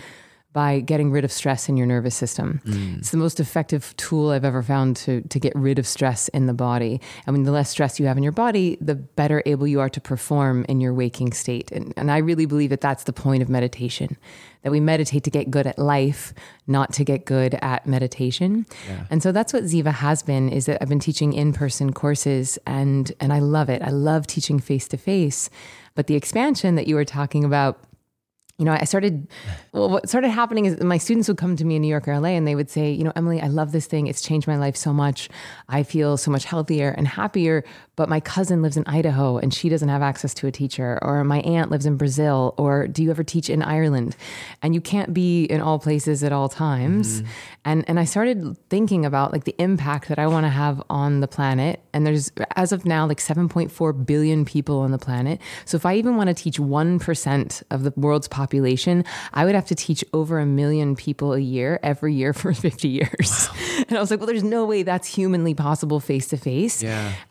by 0.57 0.81
getting 0.81 1.11
rid 1.11 1.23
of 1.23 1.31
stress 1.31 1.69
in 1.69 1.77
your 1.77 1.87
nervous 1.87 2.15
system. 2.15 2.63
Mm. 2.65 2.97
It's 2.97 3.11
the 3.11 3.19
most 3.19 3.41
effective 3.41 3.95
tool 3.99 4.31
I've 4.31 4.43
ever 4.43 4.63
found 4.63 4.97
to 5.05 5.21
to 5.21 5.39
get 5.39 5.53
rid 5.55 5.79
of 5.79 5.87
stress 5.87 6.29
in 6.29 6.47
the 6.47 6.55
body. 6.55 6.99
I 7.27 7.31
mean 7.31 7.43
the 7.43 7.53
less 7.53 7.69
stress 7.69 8.01
you 8.01 8.07
have 8.07 8.17
in 8.17 8.23
your 8.23 8.33
body, 8.33 8.79
the 8.81 8.95
better 8.95 9.43
able 9.45 9.67
you 9.67 9.81
are 9.81 9.91
to 9.91 10.01
perform 10.01 10.65
in 10.67 10.81
your 10.81 10.95
waking 10.95 11.35
state. 11.35 11.71
And 11.73 11.93
and 11.99 12.11
I 12.11 12.17
really 12.17 12.47
believe 12.47 12.71
that 12.71 12.81
that's 12.81 13.05
the 13.05 13.13
point 13.13 13.43
of 13.43 13.51
meditation. 13.51 14.17
That 14.63 14.71
we 14.71 14.81
meditate 14.81 15.25
to 15.25 15.31
get 15.31 15.51
good 15.51 15.67
at 15.67 15.79
life, 15.79 16.33
not 16.67 16.91
to 16.95 17.05
get 17.05 17.27
good 17.27 17.59
at 17.61 17.87
meditation. 17.87 18.65
And 19.11 19.23
so 19.23 19.33
that's 19.33 19.53
what 19.53 19.65
Ziva 19.65 19.93
has 19.93 20.23
been 20.23 20.49
is 20.49 20.65
that 20.65 20.79
I've 20.81 20.89
been 20.89 21.01
teaching 21.01 21.35
in-person 21.35 21.93
courses 21.93 22.59
and 22.67 23.13
and 23.21 23.31
I 23.31 23.41
love 23.41 23.69
it. 23.69 23.83
I 23.83 23.91
love 23.91 24.27
teaching 24.27 24.59
face 24.59 24.89
to 24.89 24.97
face. 24.97 25.51
But 25.95 26.07
the 26.07 26.15
expansion 26.15 26.77
that 26.77 26.87
you 26.87 26.95
were 26.95 27.05
talking 27.05 27.45
about 27.45 27.79
you 28.59 28.65
know, 28.65 28.73
I 28.73 28.85
started, 28.85 29.29
well, 29.73 29.91
what 29.91 30.09
started 30.09 30.31
happening 30.31 30.65
is 30.65 30.81
my 30.81 30.97
students 30.97 31.29
would 31.29 31.37
come 31.37 31.57
to 31.57 31.65
me 31.65 31.77
in 31.77 31.83
New 31.83 31.89
York 31.89 32.09
or 32.09 32.19
LA 32.19 32.31
and 32.31 32.49
they 32.49 32.55
would 32.55 32.71
say, 32.71 32.91
you 32.91 33.05
know, 33.05 33.13
Emily, 33.15 33.39
I 33.39 33.49
love 33.49 33.71
this 33.71 33.87
thing. 33.87 34.07
It's 34.07 34.23
changed 34.23 34.49
my 34.49 34.57
life 34.57 34.77
so 34.77 34.95
much. 34.95 35.29
I 35.69 35.83
feel 35.83 36.17
so 36.17 36.31
much 36.31 36.47
healthier 36.47 36.89
and 36.89 37.07
happier. 37.07 37.65
But 37.97 38.09
my 38.09 38.21
cousin 38.21 38.63
lives 38.63 38.79
in 38.79 38.85
Idaho 38.87 39.37
and 39.37 39.53
she 39.53 39.69
doesn't 39.69 39.89
have 39.89 40.01
access 40.01 40.33
to 40.35 40.47
a 40.47 40.53
teacher. 40.53 40.99
Or 41.03 41.23
my 41.23 41.41
aunt 41.41 41.71
lives 41.71 41.85
in 41.85 41.99
Brazil. 41.99 42.55
Or 42.57 42.87
do 42.87 43.03
you 43.03 43.11
ever 43.11 43.23
teach 43.23 43.51
in 43.51 43.63
Ireland? 43.63 44.17
And 44.63 44.75
you 44.75 44.81
can't 44.81 45.13
be 45.13 45.45
in 45.45 45.61
all 45.61 45.79
places 45.79 46.25
at 46.25 46.33
all 46.33 46.49
times. 46.49 47.21
Mm-hmm. 47.21 47.31
And, 47.67 47.85
and 47.89 48.01
I 48.01 48.05
started 48.05 48.57
thinking 48.71 49.05
about 49.05 49.33
like 49.33 49.45
the 49.45 49.55
impact 49.59 50.09
that 50.09 50.19
I 50.19 50.27
want 50.29 50.45
to 50.45 50.51
have 50.51 50.83
on 50.89 51.21
the 51.21 51.29
planet. 51.29 51.81
And 51.93 52.07
there's, 52.07 52.33
as 52.55 52.73
of 52.73 52.87
now, 52.87 53.07
like 53.07 53.19
7.4 53.19 54.07
billion 54.07 54.47
people 54.47 54.79
on 54.79 54.93
the 54.93 54.99
planet. 54.99 55.41
So 55.67 55.77
if 55.77 55.85
I 55.85 55.97
even 55.97 56.17
want 56.17 56.29
to 56.29 56.35
teach 56.35 56.59
1% 56.59 57.63
of 57.71 57.83
the 57.83 57.93
world's 57.97 58.29
population, 58.29 58.46
I 59.33 59.45
would 59.45 59.55
have 59.55 59.67
to 59.67 59.75
teach 59.75 60.05
over 60.13 60.39
a 60.39 60.47
million 60.47 60.97
people 60.97 61.33
a 61.33 61.39
year 61.39 61.79
every 61.83 62.15
year 62.15 62.33
for 62.33 62.53
50 62.67 62.89
years. 62.89 63.49
and 63.89 63.97
I 63.97 64.01
was 64.01 64.11
like, 64.11 64.21
well, 64.21 64.27
there's 64.27 64.43
no 64.43 64.65
way 64.65 64.83
that's 64.83 65.09
humanly 65.09 65.55
possible 65.55 66.01
face 66.01 66.29
to 66.29 66.37
face. 66.37 66.83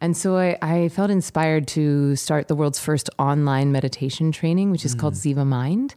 And 0.02 0.16
so 0.16 0.38
I, 0.38 0.58
I 0.62 0.90
felt 0.90 1.12
inspired 1.12 1.68
to 1.70 2.16
start 2.16 2.48
the 2.48 2.56
world's 2.56 2.80
first 2.80 3.10
online 3.18 3.72
meditation 3.72 4.32
training, 4.32 4.72
which 4.72 4.86
is 4.86 4.96
called 4.96 5.14
mm. 5.14 5.36
Ziva 5.36 5.46
Mind. 5.46 5.96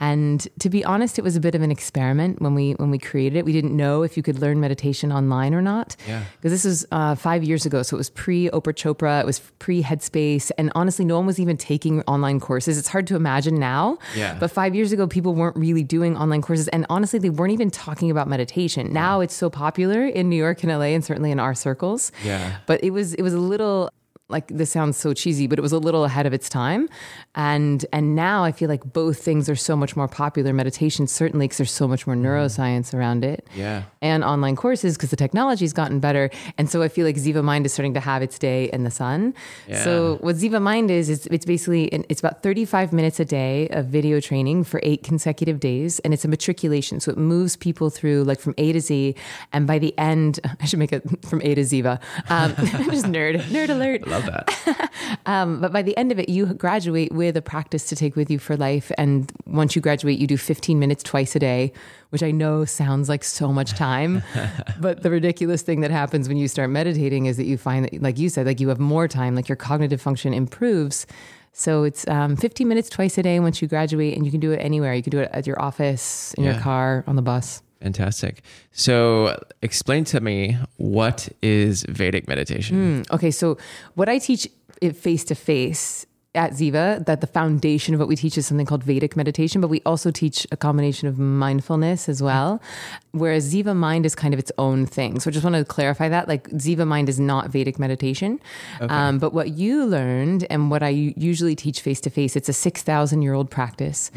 And 0.00 0.48
to 0.58 0.70
be 0.70 0.82
honest, 0.84 1.18
it 1.18 1.22
was 1.22 1.36
a 1.36 1.40
bit 1.40 1.54
of 1.54 1.60
an 1.60 1.70
experiment 1.70 2.40
when 2.40 2.54
we 2.54 2.72
when 2.72 2.90
we 2.90 2.98
created 2.98 3.36
it. 3.36 3.44
We 3.44 3.52
didn't 3.52 3.76
know 3.76 4.02
if 4.02 4.16
you 4.16 4.22
could 4.22 4.38
learn 4.38 4.58
meditation 4.58 5.12
online 5.12 5.54
or 5.54 5.60
not. 5.60 5.94
Yeah. 6.08 6.24
Because 6.36 6.52
this 6.52 6.64
was 6.64 6.86
uh, 6.90 7.14
five 7.14 7.44
years 7.44 7.66
ago, 7.66 7.82
so 7.82 7.96
it 7.96 7.98
was 7.98 8.08
pre 8.08 8.48
Oprah 8.48 8.74
Chopra, 8.74 9.20
it 9.20 9.26
was 9.26 9.40
pre 9.58 9.82
Headspace, 9.82 10.50
and 10.56 10.72
honestly, 10.74 11.04
no 11.04 11.18
one 11.18 11.26
was 11.26 11.38
even 11.38 11.58
taking 11.58 12.00
online 12.02 12.40
courses. 12.40 12.78
It's 12.78 12.88
hard 12.88 13.06
to 13.08 13.16
imagine 13.16 13.60
now. 13.60 13.98
Yeah. 14.16 14.36
But 14.40 14.50
five 14.50 14.74
years 14.74 14.90
ago, 14.90 15.06
people 15.06 15.34
weren't 15.34 15.56
really 15.56 15.82
doing 15.82 16.16
online 16.16 16.40
courses, 16.40 16.68
and 16.68 16.86
honestly, 16.88 17.18
they 17.18 17.30
weren't 17.30 17.52
even 17.52 17.70
talking 17.70 18.10
about 18.10 18.26
meditation. 18.26 18.92
Now 18.92 19.20
it's 19.20 19.34
so 19.34 19.50
popular 19.50 20.06
in 20.06 20.30
New 20.30 20.36
York 20.36 20.62
and 20.62 20.72
LA, 20.72 20.86
and 20.96 21.04
certainly 21.04 21.30
in 21.30 21.38
our 21.38 21.54
circles. 21.54 22.10
Yeah. 22.24 22.56
But 22.64 22.82
it 22.82 22.90
was 22.90 23.12
it 23.14 23.22
was 23.22 23.34
a 23.34 23.40
little 23.40 23.90
like 24.30 24.48
this 24.48 24.70
sounds 24.70 24.96
so 24.96 25.12
cheesy, 25.12 25.46
but 25.46 25.58
it 25.58 25.62
was 25.62 25.72
a 25.72 25.78
little 25.78 26.04
ahead 26.04 26.26
of 26.26 26.32
its 26.32 26.48
time. 26.48 26.88
And 27.34 27.84
and 27.92 28.14
now 28.14 28.44
I 28.44 28.52
feel 28.52 28.68
like 28.68 28.92
both 28.92 29.22
things 29.22 29.48
are 29.48 29.56
so 29.56 29.76
much 29.76 29.96
more 29.96 30.08
popular. 30.08 30.52
Meditation 30.52 31.06
certainly 31.06 31.44
because 31.46 31.58
there's 31.58 31.70
so 31.70 31.88
much 31.88 32.06
more 32.06 32.16
neuroscience 32.16 32.94
around 32.94 33.24
it. 33.24 33.46
Yeah. 33.54 33.84
And 34.02 34.24
online 34.24 34.56
courses 34.56 34.96
because 34.96 35.10
the 35.10 35.16
technology's 35.16 35.72
gotten 35.72 36.00
better. 36.00 36.30
And 36.58 36.70
so 36.70 36.82
I 36.82 36.88
feel 36.88 37.06
like 37.06 37.16
Ziva 37.16 37.42
Mind 37.42 37.66
is 37.66 37.72
starting 37.72 37.94
to 37.94 38.00
have 38.00 38.22
its 38.22 38.38
day 38.38 38.70
in 38.72 38.84
the 38.84 38.90
sun. 38.90 39.34
Yeah. 39.68 39.82
So 39.84 40.18
what 40.20 40.36
Ziva 40.36 40.60
Mind 40.60 40.90
is, 40.90 41.08
is 41.08 41.26
it's 41.26 41.44
basically 41.44 41.84
it's 42.08 42.20
about 42.20 42.42
35 42.42 42.92
minutes 42.92 43.20
a 43.20 43.24
day 43.24 43.68
of 43.68 43.86
video 43.86 44.20
training 44.20 44.64
for 44.64 44.80
eight 44.82 45.02
consecutive 45.02 45.60
days, 45.60 45.98
and 46.00 46.14
it's 46.14 46.24
a 46.24 46.28
matriculation. 46.28 47.00
So 47.00 47.10
it 47.10 47.18
moves 47.18 47.56
people 47.56 47.90
through 47.90 48.24
like 48.24 48.40
from 48.40 48.54
A 48.58 48.72
to 48.72 48.80
Z, 48.80 49.14
and 49.52 49.66
by 49.66 49.78
the 49.78 49.96
end, 49.98 50.40
I 50.60 50.66
should 50.66 50.78
make 50.78 50.92
it 50.92 51.02
from 51.24 51.40
A 51.42 51.54
to 51.54 51.62
Ziva. 51.62 52.00
Um, 52.28 52.54
just 52.90 53.06
nerd, 53.06 53.40
nerd 53.44 53.70
alert. 53.70 54.06
Love 54.06 54.19
that. 54.22 54.90
Um, 55.26 55.60
but 55.60 55.72
by 55.72 55.82
the 55.82 55.96
end 55.96 56.12
of 56.12 56.18
it, 56.18 56.28
you 56.28 56.46
graduate 56.54 57.12
with 57.12 57.36
a 57.36 57.42
practice 57.42 57.88
to 57.88 57.96
take 57.96 58.16
with 58.16 58.30
you 58.30 58.38
for 58.38 58.56
life. 58.56 58.90
And 58.96 59.30
once 59.46 59.74
you 59.76 59.82
graduate, 59.82 60.18
you 60.18 60.26
do 60.26 60.36
15 60.36 60.78
minutes 60.78 61.02
twice 61.02 61.34
a 61.36 61.38
day, 61.38 61.72
which 62.10 62.22
I 62.22 62.30
know 62.30 62.64
sounds 62.64 63.08
like 63.08 63.22
so 63.24 63.52
much 63.52 63.72
time. 63.72 64.22
but 64.80 65.02
the 65.02 65.10
ridiculous 65.10 65.62
thing 65.62 65.80
that 65.80 65.90
happens 65.90 66.26
when 66.28 66.36
you 66.36 66.48
start 66.48 66.70
meditating 66.70 67.26
is 67.26 67.36
that 67.36 67.44
you 67.44 67.58
find 67.58 67.84
that, 67.84 68.00
like 68.00 68.18
you 68.18 68.28
said, 68.28 68.46
like 68.46 68.60
you 68.60 68.68
have 68.68 68.78
more 68.80 69.08
time, 69.08 69.34
like 69.34 69.48
your 69.48 69.56
cognitive 69.56 70.00
function 70.00 70.32
improves. 70.32 71.06
So 71.52 71.82
it's 71.84 72.06
um, 72.08 72.36
15 72.36 72.66
minutes 72.68 72.88
twice 72.88 73.18
a 73.18 73.22
day 73.22 73.40
once 73.40 73.60
you 73.60 73.68
graduate, 73.68 74.16
and 74.16 74.24
you 74.24 74.30
can 74.30 74.40
do 74.40 74.52
it 74.52 74.58
anywhere. 74.58 74.94
You 74.94 75.02
can 75.02 75.10
do 75.10 75.18
it 75.18 75.30
at 75.32 75.46
your 75.46 75.60
office, 75.60 76.32
in 76.34 76.44
Yeah. 76.44 76.52
your 76.52 76.60
car, 76.60 77.04
on 77.06 77.16
the 77.16 77.22
bus. 77.22 77.62
Fantastic. 77.80 78.42
So, 78.72 79.42
explain 79.62 80.04
to 80.04 80.20
me 80.20 80.58
what 80.76 81.28
is 81.42 81.84
Vedic 81.88 82.28
meditation? 82.28 83.04
Mm, 83.04 83.10
okay, 83.14 83.30
so 83.30 83.56
what 83.94 84.08
I 84.08 84.18
teach 84.18 84.48
face 84.94 85.24
to 85.24 85.34
face 85.34 86.06
at 86.34 86.52
Ziva, 86.52 87.04
that 87.06 87.20
the 87.20 87.26
foundation 87.26 87.92
of 87.92 87.98
what 87.98 88.08
we 88.08 88.14
teach 88.14 88.38
is 88.38 88.46
something 88.46 88.66
called 88.66 88.84
Vedic 88.84 89.16
meditation, 89.16 89.60
but 89.60 89.66
we 89.66 89.82
also 89.84 90.12
teach 90.12 90.46
a 90.52 90.56
combination 90.56 91.08
of 91.08 91.18
mindfulness 91.18 92.08
as 92.08 92.22
well. 92.22 92.62
Whereas 93.10 93.52
Ziva 93.52 93.74
Mind 93.74 94.06
is 94.06 94.14
kind 94.14 94.32
of 94.32 94.38
its 94.38 94.52
own 94.56 94.86
thing. 94.86 95.18
So 95.18 95.28
I 95.28 95.32
just 95.32 95.42
want 95.42 95.56
to 95.56 95.64
clarify 95.64 96.08
that. 96.08 96.28
Like 96.28 96.48
Ziva 96.50 96.86
Mind 96.86 97.08
is 97.08 97.18
not 97.18 97.50
Vedic 97.50 97.80
meditation. 97.80 98.38
Um, 98.80 99.18
but 99.18 99.32
what 99.34 99.50
you 99.50 99.84
learned 99.84 100.46
and 100.50 100.70
what 100.70 100.84
I 100.84 100.90
usually 100.90 101.56
teach 101.56 101.80
face 101.80 102.00
to 102.02 102.10
face, 102.10 102.36
it's 102.36 102.48
a 102.48 102.52
6,000 102.52 103.22
year 103.22 103.34
old 103.34 103.50
practice. 103.50 104.12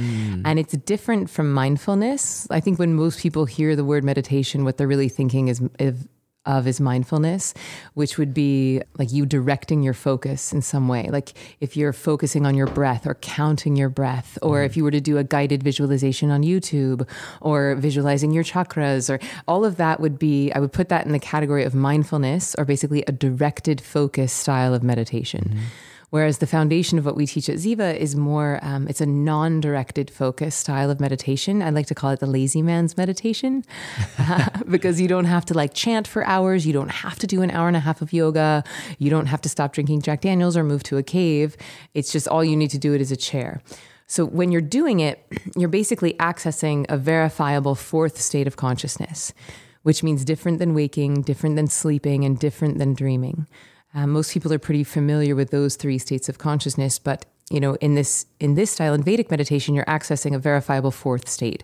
And 0.46 0.60
it's 0.60 0.74
different 0.78 1.32
from 1.32 1.52
mindfulness. 1.52 2.48
I 2.52 2.60
think 2.60 2.78
when 2.78 2.94
most 2.94 3.20
people 3.20 3.46
hear 3.46 3.76
the 3.76 3.86
word 3.86 4.04
meditation, 4.04 4.66
what 4.66 4.78
they're 4.78 4.88
really 4.88 5.10
thinking 5.10 5.48
is, 5.48 5.62
is 5.80 6.08
of 6.46 6.68
is 6.68 6.80
mindfulness, 6.80 7.54
which 7.94 8.18
would 8.18 8.34
be 8.34 8.82
like 8.98 9.12
you 9.12 9.26
directing 9.26 9.82
your 9.82 9.94
focus 9.94 10.52
in 10.52 10.62
some 10.62 10.88
way. 10.88 11.10
Like 11.10 11.34
if 11.60 11.78
you're 11.78 11.94
focusing 11.94 12.46
on 12.46 12.56
your 12.56 12.68
breath 12.68 13.08
or 13.08 13.16
counting 13.16 13.76
your 13.76 13.90
breath, 13.90 14.38
or 14.42 14.64
if 14.64 14.72
mm-hmm. 14.72 14.80
you 14.80 14.84
were 14.84 14.92
to 14.92 15.02
do 15.02 15.18
a 15.18 15.24
guided 15.24 15.64
visualization 15.64 16.32
on 16.32 16.44
YouTube 16.44 17.08
or 17.42 17.76
visualizing 17.76 18.32
your 18.32 18.44
chakras, 18.44 19.10
or 19.10 19.20
all 19.48 19.64
of 19.64 19.78
that 19.78 20.00
would 20.00 20.20
be, 20.20 20.52
I 20.52 20.60
would 20.60 20.74
put 20.74 20.90
that 20.90 21.06
in 21.06 21.12
the 21.12 21.20
category 21.20 21.64
of 21.64 21.74
mindfulness 21.74 22.56
or 22.56 22.66
basically 22.66 23.04
a 23.08 23.12
directed 23.12 23.80
focus 23.82 24.34
style 24.34 24.74
of 24.74 24.84
meditation. 24.84 25.52
Mm-hmm. 25.54 25.66
Whereas 26.14 26.38
the 26.38 26.46
foundation 26.46 27.00
of 27.00 27.08
what 27.08 27.16
we 27.16 27.26
teach 27.26 27.50
at 27.50 27.56
Ziva 27.56 27.98
is 27.98 28.16
more, 28.16 28.60
um, 28.62 28.88
it's 28.88 29.02
a 29.02 29.06
non 29.08 29.60
directed 29.60 30.12
focus 30.12 30.54
style 30.54 30.92
of 30.92 31.00
meditation. 31.00 31.64
I 31.64 31.72
like 31.72 31.88
to 31.88 31.96
call 31.96 32.12
it 32.12 32.20
the 32.20 32.28
lazy 32.28 32.62
man's 32.62 32.96
meditation 32.96 33.66
uh, 34.20 34.48
because 34.70 35.02
you 35.02 35.08
don't 35.08 35.26
have 35.26 35.44
to 35.46 35.56
like 35.56 35.74
chant 35.74 36.08
for 36.08 36.24
hours. 36.28 36.68
You 36.68 36.74
don't 36.74 36.92
have 36.92 37.18
to 37.18 37.26
do 37.26 37.42
an 37.42 37.50
hour 37.50 37.68
and 37.68 37.76
a 37.76 37.80
half 37.80 38.00
of 38.04 38.14
yoga. 38.14 38.64
You 39.00 39.10
don't 39.10 39.26
have 39.26 39.42
to 39.42 39.50
stop 39.50 39.74
drinking 39.74 40.04
Jack 40.04 40.22
Daniels 40.22 40.56
or 40.56 40.64
move 40.64 40.84
to 40.84 40.98
a 40.98 41.04
cave. 41.04 41.58
It's 41.96 42.12
just 42.12 42.28
all 42.28 42.44
you 42.44 42.56
need 42.56 42.70
to 42.70 42.78
do 42.78 42.94
it 42.94 43.02
is 43.02 43.12
a 43.12 43.18
chair. 43.18 43.64
So 44.06 44.24
when 44.24 44.52
you're 44.52 44.62
doing 44.62 45.00
it, 45.00 45.26
you're 45.58 45.68
basically 45.68 46.14
accessing 46.20 46.86
a 46.90 46.98
verifiable 46.98 47.74
fourth 47.74 48.22
state 48.22 48.46
of 48.46 48.56
consciousness, 48.56 49.34
which 49.82 50.04
means 50.04 50.24
different 50.24 50.60
than 50.60 50.76
waking, 50.76 51.24
different 51.24 51.56
than 51.56 51.66
sleeping, 51.66 52.24
and 52.24 52.38
different 52.38 52.78
than 52.78 52.94
dreaming. 52.94 53.48
Uh, 53.94 54.08
most 54.08 54.34
people 54.34 54.52
are 54.52 54.60
pretty 54.60 54.84
familiar 54.84 55.36
with 55.36 55.52
those 55.52 55.76
three 55.76 55.98
states 55.98 56.30
of 56.30 56.38
consciousness, 56.38 57.00
but 57.00 57.26
you 57.50 57.60
know, 57.60 57.76
in 57.76 57.94
this 57.94 58.26
in 58.40 58.56
this 58.56 58.72
style 58.72 58.94
in 58.94 59.04
Vedic 59.04 59.30
meditation, 59.30 59.76
you're 59.76 59.86
accessing 59.86 60.34
a 60.34 60.40
verifiable 60.40 60.92
fourth 60.92 61.28
state. 61.28 61.64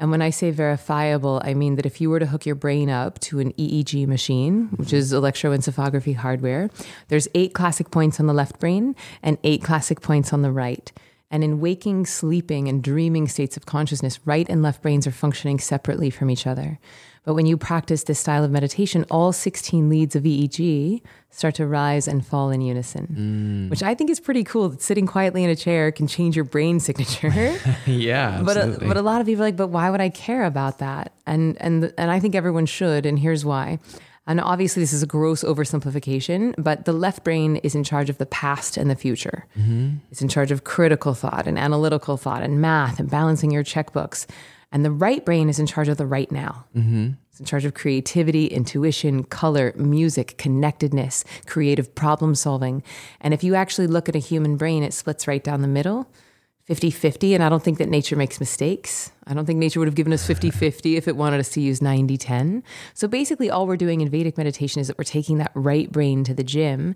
And 0.00 0.12
when 0.12 0.22
I 0.22 0.30
say 0.30 0.50
verifiable, 0.52 1.40
I 1.44 1.54
mean 1.54 1.74
that 1.74 1.86
if 1.86 2.00
you 2.00 2.08
were 2.08 2.20
to 2.20 2.26
hook 2.26 2.46
your 2.46 2.54
brain 2.54 2.88
up 2.88 3.18
to 3.20 3.40
an 3.40 3.52
EEG 3.54 4.06
machine, 4.06 4.68
which 4.76 4.92
is 4.92 5.12
electroencephalography 5.12 6.14
hardware, 6.14 6.70
there's 7.08 7.26
eight 7.34 7.52
classic 7.52 7.90
points 7.90 8.20
on 8.20 8.26
the 8.26 8.32
left 8.32 8.60
brain 8.60 8.94
and 9.22 9.38
eight 9.42 9.64
classic 9.64 10.00
points 10.00 10.32
on 10.32 10.42
the 10.42 10.52
right. 10.52 10.92
And 11.30 11.42
in 11.42 11.60
waking, 11.60 12.06
sleeping, 12.06 12.68
and 12.68 12.82
dreaming 12.82 13.28
states 13.28 13.56
of 13.56 13.66
consciousness, 13.66 14.20
right 14.24 14.48
and 14.48 14.62
left 14.62 14.82
brains 14.82 15.06
are 15.06 15.10
functioning 15.12 15.58
separately 15.58 16.10
from 16.10 16.30
each 16.30 16.46
other. 16.46 16.78
But 17.28 17.34
when 17.34 17.44
you 17.44 17.58
practice 17.58 18.04
this 18.04 18.18
style 18.18 18.42
of 18.42 18.50
meditation, 18.50 19.04
all 19.10 19.34
16 19.34 19.90
leads 19.90 20.16
of 20.16 20.22
EEG 20.22 21.02
start 21.28 21.56
to 21.56 21.66
rise 21.66 22.08
and 22.08 22.26
fall 22.26 22.48
in 22.48 22.62
unison, 22.62 23.66
mm. 23.68 23.70
which 23.70 23.82
I 23.82 23.94
think 23.94 24.08
is 24.08 24.18
pretty 24.18 24.42
cool. 24.44 24.70
That 24.70 24.80
sitting 24.80 25.06
quietly 25.06 25.44
in 25.44 25.50
a 25.50 25.54
chair 25.54 25.92
can 25.92 26.06
change 26.06 26.36
your 26.36 26.46
brain 26.46 26.80
signature. 26.80 27.28
yeah, 27.86 28.40
but 28.42 28.56
a, 28.56 28.60
absolutely. 28.60 28.88
but 28.88 28.96
a 28.96 29.02
lot 29.02 29.20
of 29.20 29.26
people 29.26 29.42
are 29.42 29.48
like, 29.48 29.58
but 29.58 29.66
why 29.66 29.90
would 29.90 30.00
I 30.00 30.08
care 30.08 30.46
about 30.46 30.78
that? 30.78 31.12
And 31.26 31.60
and 31.60 31.92
and 31.98 32.10
I 32.10 32.18
think 32.18 32.34
everyone 32.34 32.64
should, 32.64 33.04
and 33.04 33.18
here's 33.18 33.44
why. 33.44 33.78
And 34.26 34.40
obviously, 34.40 34.82
this 34.82 34.94
is 34.94 35.02
a 35.02 35.06
gross 35.06 35.44
oversimplification, 35.44 36.54
but 36.56 36.86
the 36.86 36.94
left 36.94 37.24
brain 37.24 37.56
is 37.56 37.74
in 37.74 37.84
charge 37.84 38.08
of 38.08 38.16
the 38.16 38.24
past 38.24 38.78
and 38.78 38.90
the 38.90 38.96
future. 38.96 39.44
Mm-hmm. 39.54 39.96
It's 40.10 40.22
in 40.22 40.28
charge 40.28 40.50
of 40.50 40.64
critical 40.64 41.12
thought 41.12 41.46
and 41.46 41.58
analytical 41.58 42.16
thought 42.16 42.42
and 42.42 42.58
math 42.62 42.98
and 42.98 43.10
balancing 43.10 43.50
your 43.50 43.64
checkbooks. 43.64 44.24
And 44.70 44.84
the 44.84 44.90
right 44.90 45.24
brain 45.24 45.48
is 45.48 45.58
in 45.58 45.66
charge 45.66 45.88
of 45.88 45.96
the 45.96 46.06
right 46.06 46.30
now. 46.30 46.66
Mm-hmm. 46.76 47.10
It's 47.30 47.40
in 47.40 47.46
charge 47.46 47.64
of 47.64 47.74
creativity, 47.74 48.46
intuition, 48.46 49.24
color, 49.24 49.72
music, 49.76 50.36
connectedness, 50.36 51.24
creative 51.46 51.94
problem 51.94 52.34
solving. 52.34 52.82
And 53.20 53.32
if 53.32 53.42
you 53.42 53.54
actually 53.54 53.86
look 53.86 54.08
at 54.08 54.16
a 54.16 54.20
human 54.20 54.56
brain, 54.56 54.82
it 54.82 54.92
splits 54.92 55.26
right 55.26 55.42
down 55.42 55.62
the 55.62 55.68
middle. 55.68 56.10
50 56.64 56.90
50. 56.90 57.34
And 57.34 57.42
I 57.42 57.48
don't 57.48 57.62
think 57.62 57.78
that 57.78 57.88
nature 57.88 58.14
makes 58.14 58.40
mistakes. 58.40 59.10
I 59.28 59.34
don't 59.34 59.44
think 59.44 59.58
nature 59.58 59.78
would 59.78 59.88
have 59.88 59.94
given 59.94 60.12
us 60.12 60.26
50 60.26 60.50
50 60.50 60.96
if 60.96 61.06
it 61.06 61.16
wanted 61.16 61.38
us 61.38 61.50
to 61.50 61.60
use 61.60 61.82
90 61.82 62.16
10. 62.16 62.62
So 62.94 63.06
basically, 63.06 63.50
all 63.50 63.66
we're 63.66 63.76
doing 63.76 64.00
in 64.00 64.08
Vedic 64.08 64.38
meditation 64.38 64.80
is 64.80 64.86
that 64.88 64.98
we're 64.98 65.04
taking 65.04 65.38
that 65.38 65.52
right 65.54 65.92
brain 65.92 66.24
to 66.24 66.34
the 66.34 66.42
gym. 66.44 66.94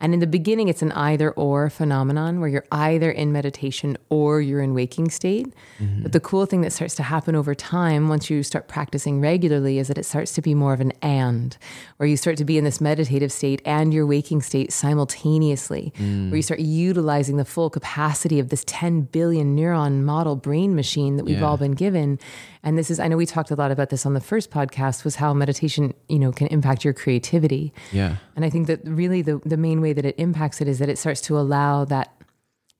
And 0.00 0.12
in 0.12 0.20
the 0.20 0.26
beginning, 0.26 0.68
it's 0.68 0.82
an 0.82 0.92
either 0.92 1.30
or 1.32 1.70
phenomenon 1.70 2.40
where 2.40 2.48
you're 2.48 2.66
either 2.72 3.10
in 3.10 3.32
meditation 3.32 3.96
or 4.08 4.40
you're 4.40 4.60
in 4.60 4.74
waking 4.74 5.10
state. 5.10 5.46
Mm-hmm. 5.78 6.02
But 6.02 6.12
the 6.12 6.20
cool 6.20 6.46
thing 6.46 6.62
that 6.62 6.72
starts 6.72 6.94
to 6.96 7.02
happen 7.02 7.34
over 7.34 7.54
time, 7.54 8.08
once 8.08 8.28
you 8.28 8.42
start 8.42 8.68
practicing 8.68 9.20
regularly, 9.20 9.78
is 9.78 9.88
that 9.88 9.96
it 9.96 10.04
starts 10.04 10.32
to 10.34 10.42
be 10.42 10.54
more 10.54 10.72
of 10.72 10.80
an 10.80 10.92
and, 11.00 11.56
where 11.96 12.08
you 12.08 12.16
start 12.16 12.36
to 12.38 12.44
be 12.44 12.58
in 12.58 12.64
this 12.64 12.80
meditative 12.80 13.32
state 13.32 13.62
and 13.64 13.94
your 13.94 14.06
waking 14.06 14.42
state 14.42 14.72
simultaneously, 14.72 15.92
mm. 15.96 16.30
where 16.30 16.36
you 16.36 16.42
start 16.42 16.60
utilizing 16.60 17.36
the 17.36 17.44
full 17.44 17.70
capacity 17.70 18.38
of 18.40 18.48
this 18.48 18.64
10 18.66 19.02
billion 19.02 19.56
neuron 19.56 20.02
model 20.02 20.36
brain 20.36 20.74
machine 20.74 21.16
that 21.16 21.24
we've 21.24 21.38
Yeah. 21.38 21.46
all 21.46 21.56
been 21.74 21.86
given. 21.86 22.18
And 22.62 22.78
this 22.78 22.90
is, 22.90 23.00
I 23.00 23.08
know 23.08 23.16
we 23.16 23.26
talked 23.26 23.50
a 23.50 23.56
lot 23.56 23.70
about 23.70 23.90
this 23.90 24.06
on 24.06 24.14
the 24.14 24.20
first 24.20 24.50
podcast, 24.50 25.04
was 25.04 25.16
how 25.16 25.34
meditation, 25.34 25.94
you 26.08 26.18
know, 26.18 26.32
can 26.32 26.46
impact 26.48 26.84
your 26.84 26.94
creativity. 26.94 27.72
yeah. 27.92 28.16
And 28.36 28.44
I 28.44 28.50
think 28.50 28.66
that 28.66 28.80
really 28.84 29.22
the, 29.22 29.40
the 29.44 29.56
main 29.56 29.80
way 29.80 29.92
that 29.92 30.04
it 30.04 30.14
impacts 30.18 30.60
it 30.60 30.68
is 30.68 30.78
that 30.78 30.88
it 30.88 30.98
starts 30.98 31.20
to 31.22 31.38
allow 31.38 31.84
that 31.86 32.12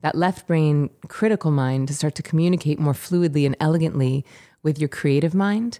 that 0.00 0.14
left 0.14 0.46
brain 0.46 0.90
critical 1.08 1.50
mind 1.50 1.88
to 1.88 1.94
start 1.94 2.14
to 2.14 2.22
communicate 2.22 2.78
more 2.78 2.92
fluidly 2.92 3.46
and 3.46 3.56
elegantly 3.58 4.22
with 4.62 4.78
your 4.78 4.88
creative 4.88 5.34
mind. 5.34 5.78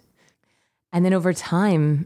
And 0.91 1.05
then 1.05 1.13
over 1.13 1.31
time, 1.31 2.05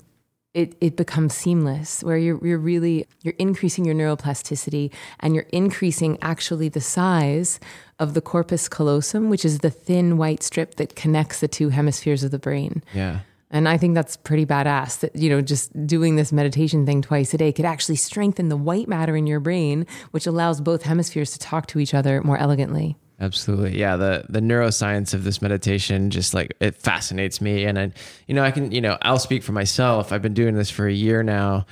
it, 0.59 0.75
it 0.81 0.95
becomes 0.95 1.33
seamless 1.33 2.03
where 2.03 2.17
you're, 2.17 2.45
you're 2.45 2.57
really 2.57 3.07
you're 3.21 3.39
increasing 3.39 3.85
your 3.85 3.95
neuroplasticity 3.95 4.91
and 5.21 5.33
you're 5.33 5.47
increasing 5.53 6.17
actually 6.21 6.69
the 6.69 6.81
size 6.81 7.59
of 7.97 8.13
the 8.13 8.21
corpus 8.21 8.67
callosum 8.67 9.29
which 9.29 9.45
is 9.45 9.59
the 9.59 9.69
thin 9.69 10.17
white 10.17 10.43
strip 10.43 10.75
that 10.75 10.95
connects 10.95 11.39
the 11.39 11.47
two 11.47 11.69
hemispheres 11.69 12.23
of 12.23 12.31
the 12.31 12.39
brain 12.39 12.83
Yeah. 12.93 13.19
And 13.51 13.67
I 13.67 13.77
think 13.77 13.95
that's 13.95 14.15
pretty 14.15 14.45
badass 14.45 14.99
that, 14.99 15.15
you 15.15 15.27
know, 15.27 15.41
just 15.41 15.73
doing 15.87 16.17
this 16.17 16.31
meditation 16.31 16.85
thing 16.85 17.01
twice 17.01 17.33
a 17.33 17.37
day 17.37 17.51
could 17.51 17.65
actually 17.65 17.95
strengthen 17.95 18.49
the 18.49 18.55
white 18.55 18.87
matter 18.87 19.15
in 19.15 19.25
your 19.25 19.39
brain, 19.39 19.87
which 20.11 20.27
allows 20.27 20.61
both 20.61 20.83
hemispheres 20.83 21.31
to 21.31 21.39
talk 21.39 21.65
to 21.67 21.79
each 21.79 21.95
other 21.95 22.21
more 22.21 22.37
elegantly. 22.37 22.95
Absolutely. 23.21 23.77
Yeah. 23.77 23.97
The 23.97 24.25
the 24.29 24.39
neuroscience 24.39 25.13
of 25.13 25.23
this 25.23 25.41
meditation 25.41 26.09
just 26.09 26.33
like 26.33 26.55
it 26.59 26.77
fascinates 26.77 27.41
me. 27.41 27.65
And 27.65 27.77
I 27.77 27.91
you 28.27 28.33
know, 28.33 28.43
I 28.43 28.51
can, 28.51 28.71
you 28.71 28.81
know, 28.81 28.97
I'll 29.01 29.19
speak 29.19 29.43
for 29.43 29.51
myself. 29.51 30.11
I've 30.11 30.21
been 30.21 30.33
doing 30.33 30.55
this 30.55 30.69
for 30.69 30.87
a 30.87 30.93
year 30.93 31.23
now. 31.23 31.65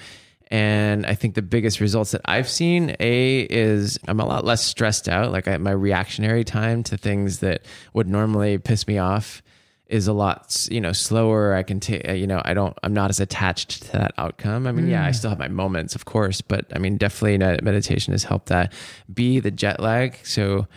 And 0.49 1.05
I 1.05 1.13
think 1.13 1.35
the 1.35 1.41
biggest 1.41 1.81
results 1.81 2.11
that 2.11 2.21
I've 2.23 2.47
seen, 2.47 2.95
A, 3.01 3.41
is 3.41 3.99
I'm 4.07 4.21
a 4.21 4.25
lot 4.25 4.45
less 4.45 4.63
stressed 4.63 5.09
out. 5.09 5.31
Like 5.31 5.47
I, 5.47 5.57
my 5.57 5.71
reactionary 5.71 6.45
time 6.45 6.83
to 6.83 6.97
things 6.97 7.39
that 7.39 7.63
would 7.93 8.07
normally 8.07 8.57
piss 8.57 8.87
me 8.87 8.97
off 8.97 9.41
is 9.87 10.07
a 10.07 10.13
lot, 10.13 10.67
you 10.71 10.79
know, 10.79 10.93
slower. 10.93 11.53
I 11.53 11.63
can 11.63 11.79
take, 11.79 12.07
you 12.07 12.27
know, 12.27 12.41
I 12.43 12.53
don't, 12.53 12.77
I'm 12.83 12.93
not 12.93 13.09
as 13.09 13.19
attached 13.19 13.83
to 13.83 13.91
that 13.93 14.13
outcome. 14.17 14.67
I 14.67 14.71
mean, 14.71 14.87
mm. 14.87 14.91
yeah, 14.91 15.05
I 15.05 15.11
still 15.11 15.29
have 15.29 15.39
my 15.39 15.47
moments, 15.47 15.95
of 15.95 16.05
course, 16.05 16.41
but 16.41 16.65
I 16.73 16.79
mean, 16.79 16.97
definitely 16.97 17.37
meditation 17.37 18.13
has 18.13 18.23
helped 18.23 18.47
that. 18.47 18.73
B, 19.13 19.39
the 19.39 19.51
jet 19.51 19.79
lag. 19.81 20.17
So, 20.23 20.67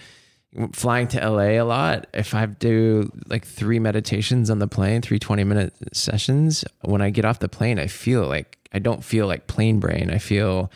flying 0.73 1.09
to 1.09 1.29
LA 1.29 1.61
a 1.61 1.63
lot, 1.63 2.07
if 2.13 2.35
I 2.35 2.47
do 2.47 3.11
like 3.29 3.45
three 3.45 3.79
meditations 3.79 4.51
on 4.51 4.59
the 4.59 4.67
plane, 4.67 5.03
three 5.03 5.19
20 5.19 5.45
minute 5.45 5.73
sessions, 5.93 6.65
when 6.83 7.01
I 7.01 7.11
get 7.11 7.25
off 7.25 7.39
the 7.39 7.49
plane, 7.49 7.79
I 7.79 7.87
feel 7.87 8.27
like 8.27 8.59
I 8.73 8.79
don't 8.79 9.05
feel 9.05 9.27
like 9.27 9.47
plane 9.47 9.81
brain. 9.81 10.11
I 10.11 10.19
feel 10.19 10.71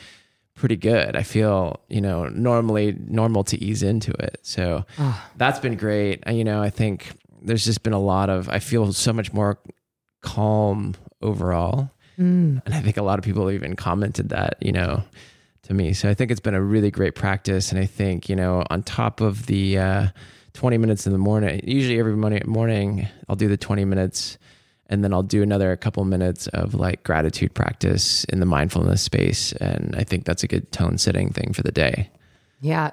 pretty 0.54 0.76
good. 0.76 1.16
I 1.16 1.22
feel, 1.22 1.80
you 1.88 2.00
know, 2.00 2.28
normally 2.28 2.96
normal 3.06 3.44
to 3.44 3.62
ease 3.62 3.82
into 3.82 4.12
it. 4.12 4.38
So 4.42 4.84
oh. 4.98 5.28
that's 5.36 5.58
been 5.58 5.76
great. 5.76 6.22
You 6.28 6.44
know, 6.44 6.62
I 6.62 6.70
think 6.70 7.08
there's 7.42 7.64
just 7.64 7.82
been 7.82 7.92
a 7.92 8.00
lot 8.00 8.30
of, 8.30 8.48
I 8.48 8.60
feel 8.60 8.92
so 8.92 9.12
much 9.12 9.32
more 9.32 9.58
calm 10.22 10.94
overall. 11.20 11.90
Mm. 12.18 12.62
And 12.64 12.74
I 12.74 12.80
think 12.80 12.96
a 12.96 13.02
lot 13.02 13.18
of 13.18 13.24
people 13.24 13.50
even 13.50 13.74
commented 13.74 14.28
that, 14.28 14.56
you 14.60 14.72
know, 14.72 15.02
to 15.64 15.74
me. 15.74 15.92
So 15.92 16.08
I 16.08 16.14
think 16.14 16.30
it's 16.30 16.40
been 16.40 16.54
a 16.54 16.62
really 16.62 16.90
great 16.90 17.14
practice. 17.14 17.70
And 17.70 17.80
I 17.80 17.86
think, 17.86 18.28
you 18.28 18.36
know, 18.36 18.64
on 18.70 18.82
top 18.82 19.20
of 19.20 19.46
the 19.46 19.78
uh, 19.78 20.06
20 20.54 20.78
minutes 20.78 21.06
in 21.06 21.12
the 21.12 21.18
morning, 21.18 21.60
usually 21.64 21.98
every 21.98 22.16
morning, 22.16 23.08
I'll 23.28 23.36
do 23.36 23.48
the 23.48 23.56
20 23.56 23.84
minutes 23.84 24.38
and 24.88 25.02
then 25.02 25.12
I'll 25.12 25.22
do 25.22 25.42
another 25.42 25.74
couple 25.76 26.04
minutes 26.04 26.46
of 26.48 26.74
like 26.74 27.02
gratitude 27.04 27.54
practice 27.54 28.24
in 28.24 28.40
the 28.40 28.46
mindfulness 28.46 29.02
space. 29.02 29.52
And 29.52 29.94
I 29.96 30.04
think 30.04 30.24
that's 30.24 30.42
a 30.42 30.46
good 30.46 30.70
tone 30.72 30.98
setting 30.98 31.30
thing 31.30 31.52
for 31.52 31.62
the 31.62 31.72
day. 31.72 32.10
Yeah. 32.60 32.90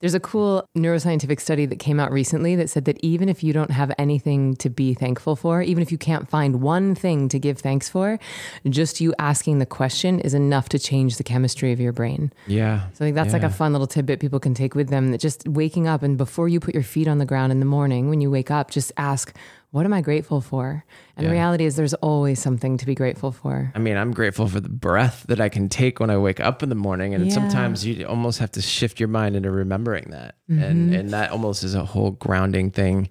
There's 0.00 0.14
a 0.14 0.20
cool 0.20 0.64
neuroscientific 0.76 1.40
study 1.40 1.66
that 1.66 1.80
came 1.80 1.98
out 1.98 2.12
recently 2.12 2.54
that 2.54 2.70
said 2.70 2.84
that 2.84 2.98
even 3.02 3.28
if 3.28 3.42
you 3.42 3.52
don't 3.52 3.72
have 3.72 3.92
anything 3.98 4.54
to 4.56 4.70
be 4.70 4.94
thankful 4.94 5.34
for, 5.34 5.60
even 5.60 5.82
if 5.82 5.90
you 5.90 5.98
can't 5.98 6.28
find 6.28 6.60
one 6.62 6.94
thing 6.94 7.28
to 7.30 7.38
give 7.40 7.58
thanks 7.58 7.88
for, 7.88 8.20
just 8.68 9.00
you 9.00 9.12
asking 9.18 9.58
the 9.58 9.66
question 9.66 10.20
is 10.20 10.34
enough 10.34 10.68
to 10.68 10.78
change 10.78 11.16
the 11.16 11.24
chemistry 11.24 11.72
of 11.72 11.80
your 11.80 11.92
brain. 11.92 12.32
Yeah. 12.46 12.82
So 12.92 13.04
I 13.04 13.08
think 13.08 13.16
that's 13.16 13.28
yeah. 13.28 13.32
like 13.32 13.42
a 13.42 13.50
fun 13.50 13.72
little 13.72 13.88
tidbit 13.88 14.20
people 14.20 14.38
can 14.38 14.54
take 14.54 14.76
with 14.76 14.88
them 14.88 15.10
that 15.10 15.18
just 15.18 15.48
waking 15.48 15.88
up 15.88 16.04
and 16.04 16.16
before 16.16 16.48
you 16.48 16.60
put 16.60 16.74
your 16.74 16.84
feet 16.84 17.08
on 17.08 17.18
the 17.18 17.26
ground 17.26 17.50
in 17.50 17.58
the 17.58 17.66
morning, 17.66 18.08
when 18.08 18.20
you 18.20 18.30
wake 18.30 18.52
up, 18.52 18.70
just 18.70 18.92
ask, 18.98 19.34
what 19.70 19.84
am 19.84 19.92
I 19.92 20.00
grateful 20.00 20.40
for? 20.40 20.84
And 21.16 21.24
yeah. 21.24 21.28
the 21.28 21.32
reality 21.32 21.64
is, 21.64 21.76
there's 21.76 21.94
always 21.94 22.40
something 22.40 22.78
to 22.78 22.86
be 22.86 22.94
grateful 22.94 23.32
for. 23.32 23.70
I 23.74 23.78
mean, 23.78 23.96
I'm 23.96 24.12
grateful 24.12 24.48
for 24.48 24.60
the 24.60 24.68
breath 24.68 25.26
that 25.28 25.40
I 25.40 25.48
can 25.48 25.68
take 25.68 26.00
when 26.00 26.10
I 26.10 26.16
wake 26.16 26.40
up 26.40 26.62
in 26.62 26.68
the 26.68 26.74
morning. 26.74 27.14
And 27.14 27.26
yeah. 27.26 27.34
sometimes 27.34 27.84
you 27.84 28.06
almost 28.06 28.38
have 28.38 28.50
to 28.52 28.62
shift 28.62 28.98
your 28.98 29.08
mind 29.08 29.36
into 29.36 29.50
remembering 29.50 30.10
that. 30.10 30.36
Mm-hmm. 30.50 30.62
And, 30.62 30.94
and 30.94 31.10
that 31.10 31.30
almost 31.30 31.64
is 31.64 31.74
a 31.74 31.84
whole 31.84 32.12
grounding 32.12 32.70
thing 32.70 33.10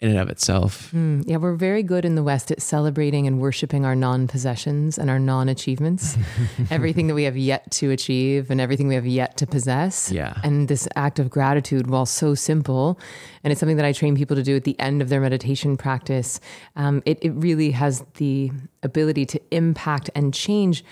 in 0.00 0.10
and 0.10 0.18
of 0.20 0.28
itself. 0.28 0.92
Mm, 0.92 1.24
yeah, 1.26 1.38
we're 1.38 1.56
very 1.56 1.82
good 1.82 2.04
in 2.04 2.14
the 2.14 2.22
West 2.22 2.52
at 2.52 2.62
celebrating 2.62 3.26
and 3.26 3.40
worshiping 3.40 3.84
our 3.84 3.96
non 3.96 4.28
possessions 4.28 4.96
and 4.96 5.10
our 5.10 5.18
non 5.18 5.48
achievements, 5.48 6.16
everything 6.70 7.08
that 7.08 7.14
we 7.14 7.24
have 7.24 7.36
yet 7.36 7.68
to 7.72 7.90
achieve 7.90 8.50
and 8.50 8.60
everything 8.60 8.86
we 8.86 8.94
have 8.94 9.06
yet 9.06 9.36
to 9.38 9.46
possess. 9.46 10.12
Yeah. 10.12 10.38
And 10.44 10.68
this 10.68 10.88
act 10.94 11.18
of 11.18 11.30
gratitude, 11.30 11.88
while 11.88 12.06
so 12.06 12.34
simple, 12.34 12.98
and 13.42 13.50
it's 13.50 13.58
something 13.58 13.76
that 13.76 13.86
I 13.86 13.92
train 13.92 14.14
people 14.14 14.36
to 14.36 14.42
do 14.42 14.54
at 14.54 14.64
the 14.64 14.78
end 14.78 15.02
of 15.02 15.08
their 15.08 15.20
meditation 15.20 15.76
practice, 15.76 16.40
um, 16.76 17.02
it, 17.04 17.18
it 17.20 17.30
really 17.30 17.72
has 17.72 18.04
the 18.18 18.52
ability 18.84 19.26
to 19.26 19.40
impact 19.50 20.10
and 20.14 20.32
change 20.32 20.84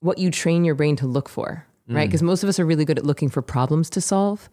what 0.00 0.16
you 0.16 0.30
train 0.30 0.64
your 0.64 0.74
brain 0.74 0.96
to 0.96 1.06
look 1.06 1.28
for, 1.28 1.66
right? 1.88 2.06
Because 2.08 2.22
mm. 2.22 2.26
most 2.26 2.42
of 2.42 2.48
us 2.48 2.58
are 2.58 2.64
really 2.64 2.84
good 2.84 2.98
at 2.98 3.04
looking 3.04 3.28
for 3.28 3.42
problems 3.42 3.90
to 3.90 4.00
solve. 4.00 4.48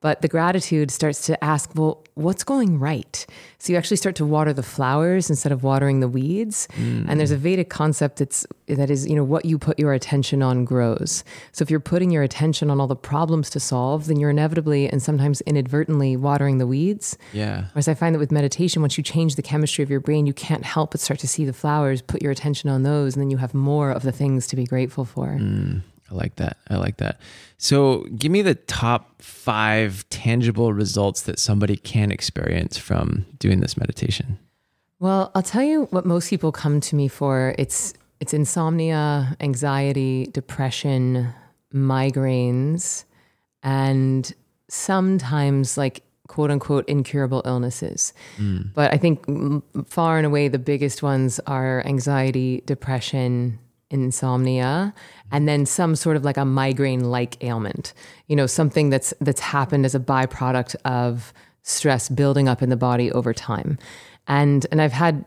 But 0.00 0.22
the 0.22 0.28
gratitude 0.28 0.92
starts 0.92 1.26
to 1.26 1.42
ask, 1.42 1.74
well, 1.74 2.04
what's 2.14 2.44
going 2.44 2.78
right? 2.78 3.26
So 3.58 3.72
you 3.72 3.76
actually 3.76 3.96
start 3.96 4.14
to 4.16 4.24
water 4.24 4.52
the 4.52 4.62
flowers 4.62 5.28
instead 5.28 5.50
of 5.50 5.64
watering 5.64 5.98
the 5.98 6.06
weeds. 6.06 6.68
Mm. 6.76 7.06
And 7.08 7.18
there's 7.18 7.32
a 7.32 7.36
Vedic 7.36 7.68
concept 7.68 8.18
that's 8.18 8.46
that 8.68 8.90
is, 8.90 9.08
you 9.08 9.16
know, 9.16 9.24
what 9.24 9.44
you 9.44 9.58
put 9.58 9.76
your 9.76 9.92
attention 9.92 10.40
on 10.40 10.64
grows. 10.64 11.24
So 11.50 11.64
if 11.64 11.70
you're 11.70 11.80
putting 11.80 12.12
your 12.12 12.22
attention 12.22 12.70
on 12.70 12.80
all 12.80 12.86
the 12.86 12.94
problems 12.94 13.50
to 13.50 13.60
solve, 13.60 14.06
then 14.06 14.20
you're 14.20 14.30
inevitably 14.30 14.88
and 14.88 15.02
sometimes 15.02 15.40
inadvertently 15.40 16.16
watering 16.16 16.58
the 16.58 16.66
weeds. 16.66 17.18
Yeah. 17.32 17.64
Whereas 17.72 17.88
I 17.88 17.94
find 17.94 18.14
that 18.14 18.20
with 18.20 18.30
meditation, 18.30 18.82
once 18.82 18.96
you 18.96 19.02
change 19.02 19.34
the 19.34 19.42
chemistry 19.42 19.82
of 19.82 19.90
your 19.90 20.00
brain, 20.00 20.26
you 20.26 20.34
can't 20.34 20.64
help 20.64 20.92
but 20.92 21.00
start 21.00 21.18
to 21.20 21.28
see 21.28 21.44
the 21.44 21.52
flowers, 21.52 22.02
put 22.02 22.22
your 22.22 22.30
attention 22.30 22.70
on 22.70 22.84
those, 22.84 23.16
and 23.16 23.22
then 23.22 23.30
you 23.30 23.38
have 23.38 23.52
more 23.52 23.90
of 23.90 24.02
the 24.02 24.12
things 24.12 24.46
to 24.48 24.56
be 24.56 24.64
grateful 24.64 25.04
for. 25.04 25.26
Mm. 25.26 25.82
I 26.10 26.14
like 26.14 26.36
that. 26.36 26.56
I 26.68 26.76
like 26.76 26.96
that. 26.98 27.20
So, 27.58 28.06
give 28.16 28.32
me 28.32 28.42
the 28.42 28.54
top 28.54 29.20
five 29.20 30.08
tangible 30.10 30.72
results 30.72 31.22
that 31.22 31.38
somebody 31.38 31.76
can 31.76 32.10
experience 32.10 32.78
from 32.78 33.26
doing 33.38 33.60
this 33.60 33.76
meditation. 33.76 34.38
Well, 35.00 35.30
I'll 35.34 35.42
tell 35.42 35.62
you 35.62 35.84
what 35.90 36.06
most 36.06 36.30
people 36.30 36.52
come 36.52 36.80
to 36.80 36.96
me 36.96 37.08
for. 37.08 37.54
It's 37.58 37.94
it's 38.20 38.34
insomnia, 38.34 39.36
anxiety, 39.40 40.26
depression, 40.26 41.28
migraines, 41.72 43.04
and 43.62 44.32
sometimes 44.68 45.76
like 45.78 46.02
quote 46.26 46.50
unquote 46.50 46.88
incurable 46.88 47.42
illnesses. 47.44 48.12
Mm. 48.36 48.72
But 48.74 48.92
I 48.92 48.96
think 48.96 49.24
far 49.86 50.18
and 50.18 50.26
away 50.26 50.48
the 50.48 50.58
biggest 50.58 51.02
ones 51.02 51.40
are 51.46 51.84
anxiety, 51.86 52.62
depression, 52.66 53.58
insomnia 53.90 54.92
and 55.32 55.48
then 55.48 55.64
some 55.64 55.96
sort 55.96 56.16
of 56.16 56.24
like 56.24 56.36
a 56.36 56.44
migraine 56.44 57.04
like 57.10 57.42
ailment 57.42 57.94
you 58.26 58.36
know 58.36 58.46
something 58.46 58.90
that's 58.90 59.14
that's 59.20 59.40
happened 59.40 59.84
as 59.84 59.94
a 59.94 60.00
byproduct 60.00 60.76
of 60.84 61.32
stress 61.68 62.08
building 62.08 62.48
up 62.48 62.62
in 62.62 62.70
the 62.70 62.76
body 62.76 63.12
over 63.12 63.34
time. 63.34 63.78
And 64.26 64.66
and 64.70 64.82
i've 64.82 64.92
had 64.92 65.24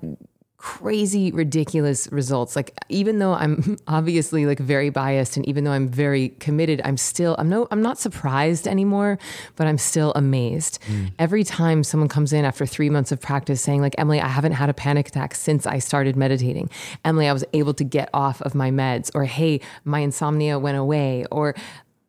crazy 0.62 1.32
ridiculous 1.32 2.08
results. 2.12 2.56
Like 2.56 2.78
even 2.88 3.17
though 3.17 3.34
i'm 3.34 3.78
obviously 3.88 4.45
like 4.45 4.60
very 4.60 4.91
biased 4.91 5.36
and 5.36 5.47
even 5.47 5.63
though 5.63 5.71
i'm 5.71 5.88
very 5.88 6.30
committed 6.39 6.80
i'm 6.86 6.97
still 6.97 7.36
i'm 7.39 7.50
no 7.50 7.67
i'm 7.71 7.82
not 7.82 7.97
surprised 7.97 8.67
anymore 8.67 9.17
but 9.56 9.65
i'm 9.65 9.80
still 9.80 10.12
amazed. 10.15 10.80
Mm. 10.88 11.13
every 11.17 11.43
time 11.43 11.84
someone 11.84 12.08
comes 12.08 12.32
in 12.32 12.45
after 12.45 12.67
3 12.67 12.91
months 12.91 13.12
of 13.12 13.19
practice 13.19 13.60
saying 13.62 13.82
like 13.82 13.95
Emily 13.97 14.21
I 14.21 14.28
haven't 14.28 14.52
had 14.52 14.69
a 14.69 14.74
panic 14.74 15.08
attack 15.08 15.34
since 15.34 15.65
I 15.65 15.80
started 15.80 16.15
meditating. 16.15 16.69
Emily 17.04 17.28
I 17.28 17.34
was 17.34 17.43
able 17.54 17.74
to 17.74 17.84
get 17.84 18.10
off 18.13 18.41
of 18.43 18.54
my 18.54 18.69
meds 18.69 19.10
or 19.15 19.26
hey 19.26 19.62
my 19.84 20.00
insomnia 20.00 20.60
went 20.60 20.78
away 20.78 21.26
or 21.32 21.56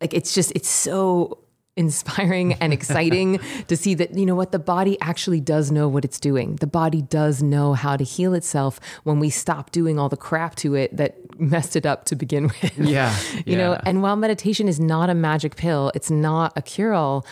like 0.02 0.12
it's 0.12 0.34
just 0.34 0.52
it's 0.54 0.68
so 0.68 1.38
inspiring 1.76 2.54
and 2.54 2.72
exciting 2.78 3.40
to 3.68 3.76
see 3.76 3.94
that 3.94 4.14
you 4.14 4.26
know 4.26 4.34
what 4.34 4.52
the 4.52 4.58
body 4.58 5.00
actually 5.00 5.40
does 5.40 5.70
know 5.70 5.88
what 5.88 6.04
it's 6.04 6.20
doing 6.20 6.56
the 6.56 6.66
body 6.66 7.02
does 7.02 7.42
know 7.42 7.72
how 7.72 7.96
to 7.96 8.04
heal 8.04 8.34
itself 8.34 8.78
when 9.04 9.18
we 9.18 9.30
stop 9.30 9.70
doing 9.70 9.98
all 9.98 10.08
the 10.08 10.16
crap 10.16 10.54
to 10.54 10.74
it 10.74 10.94
that 10.96 11.16
messed 11.40 11.74
it 11.74 11.86
up 11.86 12.04
to 12.04 12.14
begin 12.14 12.44
with 12.44 12.78
yeah 12.78 13.16
you 13.34 13.42
yeah. 13.46 13.56
know 13.56 13.80
and 13.86 14.02
while 14.02 14.16
meditation 14.16 14.68
is 14.68 14.78
not 14.78 15.08
a 15.08 15.14
magic 15.14 15.56
pill 15.56 15.90
it's 15.94 16.10
not 16.10 16.52
a 16.56 16.62
cure 16.62 16.92
all 16.92 17.24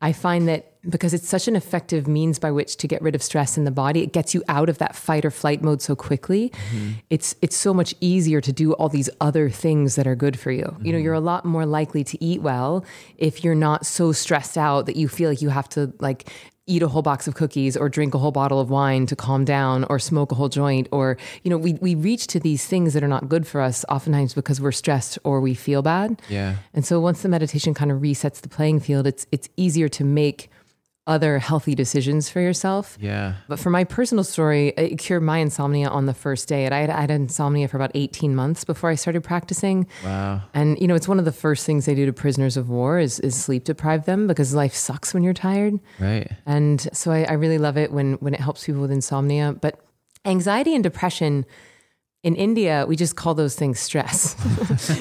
I 0.00 0.12
find 0.12 0.46
that 0.48 0.67
because 0.88 1.12
it's 1.12 1.28
such 1.28 1.48
an 1.48 1.56
effective 1.56 2.08
means 2.08 2.38
by 2.38 2.50
which 2.50 2.76
to 2.78 2.88
get 2.88 3.02
rid 3.02 3.14
of 3.14 3.22
stress 3.22 3.58
in 3.58 3.64
the 3.64 3.70
body, 3.70 4.02
it 4.02 4.12
gets 4.12 4.34
you 4.34 4.42
out 4.48 4.68
of 4.68 4.78
that 4.78 4.96
fight 4.96 5.24
or 5.24 5.30
flight 5.30 5.62
mode 5.62 5.82
so 5.82 5.94
quickly. 5.94 6.50
Mm-hmm. 6.50 6.90
It's 7.10 7.34
it's 7.42 7.56
so 7.56 7.74
much 7.74 7.94
easier 8.00 8.40
to 8.40 8.52
do 8.52 8.72
all 8.74 8.88
these 8.88 9.10
other 9.20 9.50
things 9.50 9.96
that 9.96 10.06
are 10.06 10.16
good 10.16 10.38
for 10.38 10.50
you. 10.50 10.64
Mm-hmm. 10.64 10.86
You 10.86 10.92
know, 10.92 10.98
you're 10.98 11.14
a 11.14 11.20
lot 11.20 11.44
more 11.44 11.66
likely 11.66 12.04
to 12.04 12.24
eat 12.24 12.42
well 12.42 12.84
if 13.16 13.44
you're 13.44 13.54
not 13.54 13.86
so 13.86 14.12
stressed 14.12 14.56
out 14.56 14.86
that 14.86 14.96
you 14.96 15.08
feel 15.08 15.28
like 15.28 15.42
you 15.42 15.50
have 15.50 15.68
to 15.70 15.92
like 16.00 16.30
eat 16.68 16.82
a 16.82 16.88
whole 16.88 17.02
box 17.02 17.26
of 17.26 17.34
cookies 17.34 17.76
or 17.76 17.88
drink 17.88 18.14
a 18.14 18.18
whole 18.18 18.30
bottle 18.30 18.60
of 18.60 18.68
wine 18.68 19.06
to 19.06 19.16
calm 19.16 19.44
down 19.44 19.84
or 19.84 19.98
smoke 19.98 20.30
a 20.30 20.34
whole 20.34 20.50
joint 20.50 20.86
or 20.92 21.16
you 21.42 21.50
know 21.50 21.56
we 21.56 21.72
we 21.74 21.94
reach 21.94 22.26
to 22.26 22.38
these 22.38 22.66
things 22.66 22.92
that 22.92 23.02
are 23.02 23.08
not 23.08 23.28
good 23.28 23.46
for 23.46 23.60
us 23.60 23.84
oftentimes 23.88 24.34
because 24.34 24.60
we're 24.60 24.70
stressed 24.70 25.18
or 25.24 25.40
we 25.40 25.54
feel 25.54 25.82
bad. 25.82 26.20
Yeah. 26.28 26.56
And 26.74 26.84
so 26.84 27.00
once 27.00 27.22
the 27.22 27.28
meditation 27.28 27.72
kind 27.72 27.90
of 27.90 28.00
resets 28.00 28.40
the 28.42 28.48
playing 28.48 28.80
field 28.80 29.06
it's 29.06 29.26
it's 29.32 29.48
easier 29.56 29.88
to 29.88 30.04
make 30.04 30.50
other 31.08 31.40
healthy 31.40 31.74
decisions 31.74 32.28
for 32.28 32.40
yourself. 32.40 32.96
Yeah. 33.00 33.34
But 33.48 33.58
for 33.58 33.70
my 33.70 33.82
personal 33.82 34.22
story, 34.22 34.68
it 34.76 34.98
cured 34.98 35.22
my 35.22 35.38
insomnia 35.38 35.88
on 35.88 36.06
the 36.06 36.14
first 36.14 36.48
day. 36.48 36.64
And 36.64 36.74
I 36.74 36.80
had, 36.80 36.90
I 36.90 37.00
had 37.00 37.10
insomnia 37.10 37.66
for 37.66 37.76
about 37.76 37.90
18 37.94 38.36
months 38.36 38.62
before 38.62 38.90
I 38.90 38.94
started 38.94 39.24
practicing. 39.24 39.88
Wow. 40.04 40.42
And, 40.54 40.78
you 40.78 40.86
know, 40.86 40.94
it's 40.94 41.08
one 41.08 41.18
of 41.18 41.24
the 41.24 41.32
first 41.32 41.66
things 41.66 41.86
they 41.86 41.94
do 41.94 42.06
to 42.06 42.12
prisoners 42.12 42.56
of 42.56 42.68
war 42.68 43.00
is, 43.00 43.18
is 43.20 43.34
sleep 43.34 43.64
deprive 43.64 44.04
them 44.04 44.28
because 44.28 44.54
life 44.54 44.74
sucks 44.74 45.12
when 45.12 45.24
you're 45.24 45.34
tired. 45.34 45.80
Right. 45.98 46.30
And 46.46 46.88
so 46.92 47.10
I, 47.10 47.24
I 47.24 47.32
really 47.32 47.58
love 47.58 47.76
it 47.76 47.90
when, 47.90 48.14
when 48.14 48.34
it 48.34 48.40
helps 48.40 48.64
people 48.64 48.82
with 48.82 48.92
insomnia. 48.92 49.56
But 49.60 49.80
Anxiety 50.24 50.74
and 50.74 50.84
depression 50.84 51.46
in 52.24 52.34
India, 52.34 52.84
we 52.88 52.96
just 52.96 53.14
call 53.14 53.34
those 53.34 53.54
things 53.54 53.78
stress. 53.78 54.34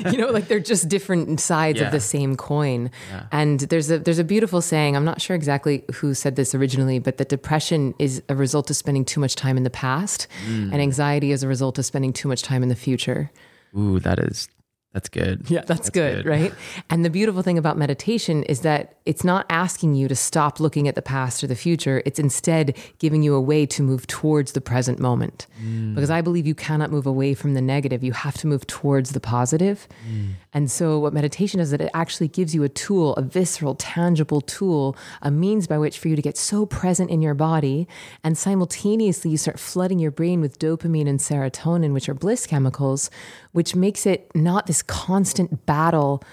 you 0.12 0.18
know, 0.20 0.28
like 0.30 0.48
they're 0.48 0.60
just 0.60 0.88
different 0.88 1.40
sides 1.40 1.80
Yeah. 1.80 1.88
of 1.88 1.92
the 1.92 2.00
same 2.00 2.36
coin. 2.36 2.92
And 3.32 3.60
there's 3.62 3.90
a 3.90 3.98
there's 4.00 4.20
a 4.20 4.24
beautiful 4.24 4.62
saying. 4.62 4.96
I'm 4.96 5.06
not 5.06 5.20
sure 5.20 5.36
exactly 5.36 5.84
who 5.96 6.14
said 6.14 6.36
this 6.36 6.54
originally, 6.54 7.00
but 7.00 7.18
that 7.18 7.30
depression 7.30 7.96
is 7.98 8.22
a 8.30 8.36
result 8.36 8.70
of 8.70 8.76
spending 8.76 9.04
too 9.04 9.20
much 9.20 9.36
time 9.36 9.58
in 9.58 9.64
the 9.64 9.72
past, 9.72 10.28
Mm. 10.48 10.72
and 10.72 10.82
anxiety 10.82 11.32
is 11.32 11.42
a 11.44 11.48
result 11.48 11.80
of 11.80 11.86
spending 11.86 12.14
too 12.14 12.28
much 12.28 12.44
time 12.44 12.62
in 12.62 12.70
the 12.70 12.76
future. 12.76 13.32
Ooh, 13.78 14.00
that 14.00 14.20
is 14.20 14.48
that's 14.94 15.10
good. 15.10 15.50
Yeah, 15.50 15.62
that's, 15.62 15.90
good, 15.90 16.26
right? 16.26 16.54
And 16.90 17.06
the 17.06 17.10
beautiful 17.10 17.42
thing 17.42 17.58
about 17.58 17.78
meditation 17.78 18.44
is 18.44 18.62
that 18.62 18.98
it's 19.06 19.24
not 19.24 19.46
asking 19.50 19.96
you 19.96 20.08
to 20.08 20.16
stop 20.16 20.60
looking 20.60 20.88
at 20.88 20.96
the 20.96 21.02
past 21.02 21.44
or 21.44 21.48
the 21.48 21.56
future. 21.56 22.02
It's 22.06 22.20
instead 22.20 22.76
giving 22.98 23.22
you 23.22 23.36
a 23.36 23.42
way 23.42 23.66
to 23.68 23.84
move 23.84 24.08
towards 24.08 24.54
the 24.54 24.62
present 24.62 25.00
moment. 25.00 25.46
Mm. 25.62 25.94
Because 25.94 26.10
I 26.10 26.22
believe 26.22 26.48
you 26.48 26.56
cannot 26.56 26.90
move 26.90 27.06
away 27.06 27.34
from 27.36 27.54
the 27.54 27.62
negative. 27.62 28.04
You 28.04 28.14
have 28.14 28.38
to 28.38 28.48
move 28.48 28.66
towards 28.66 29.12
the 29.12 29.20
positive. 29.20 29.88
Mm. 30.10 30.34
And 30.54 30.72
so, 30.72 30.98
what 31.00 31.14
meditation 31.14 31.60
is 31.60 31.70
that 31.72 31.82
it 31.82 31.92
actually 31.94 32.30
gives 32.30 32.56
you 32.56 32.64
a 32.64 32.70
tool, 32.70 33.14
a 33.16 33.22
visceral, 33.22 33.76
tangible 33.76 34.42
tool, 34.42 34.98
a 35.22 35.30
means 35.30 35.68
by 35.68 35.78
which 35.78 36.00
for 36.00 36.08
you 36.08 36.16
to 36.16 36.22
get 36.22 36.38
so 36.38 36.66
present 36.66 37.12
in 37.12 37.22
your 37.22 37.36
body. 37.36 37.88
And 38.24 38.38
simultaneously, 38.38 39.30
you 39.30 39.38
start 39.38 39.60
flooding 39.60 40.00
your 40.00 40.12
brain 40.12 40.42
with 40.42 40.58
dopamine 40.58 41.08
and 41.08 41.20
serotonin, 41.20 41.94
which 41.94 42.10
are 42.10 42.16
bliss 42.16 42.48
chemicals, 42.48 43.12
which 43.52 43.76
makes 43.76 44.06
it 44.06 44.32
not 44.36 44.66
this 44.66 44.77
constant 44.84 45.66
battle 45.66 46.24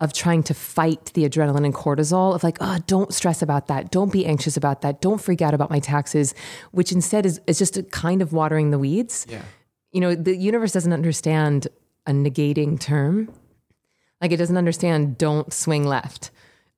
of 0.00 0.12
trying 0.12 0.42
to 0.44 0.54
fight 0.54 1.06
the 1.14 1.28
adrenaline 1.28 1.64
and 1.64 1.74
cortisol 1.74 2.34
of 2.34 2.44
like, 2.44 2.58
oh, 2.60 2.78
don't 2.86 3.12
stress 3.12 3.42
about 3.42 3.66
that. 3.66 3.90
Don't 3.90 4.12
be 4.12 4.24
anxious 4.24 4.56
about 4.56 4.82
that. 4.82 5.00
Don't 5.00 5.20
freak 5.20 5.42
out 5.42 5.54
about 5.54 5.70
my 5.70 5.80
taxes, 5.80 6.34
which 6.70 6.92
instead 6.92 7.26
is, 7.26 7.40
is 7.46 7.58
just 7.58 7.76
a 7.76 7.82
kind 7.82 8.22
of 8.22 8.32
watering 8.32 8.70
the 8.70 8.78
weeds. 8.78 9.26
Yeah. 9.28 9.42
You 9.90 10.00
know, 10.00 10.14
the 10.14 10.36
universe 10.36 10.72
doesn't 10.72 10.92
understand 10.92 11.66
a 12.06 12.12
negating 12.12 12.78
term. 12.78 13.32
Like 14.20 14.30
it 14.32 14.36
doesn't 14.36 14.56
understand 14.56 15.18
don't 15.18 15.52
swing 15.52 15.84
left. 15.84 16.30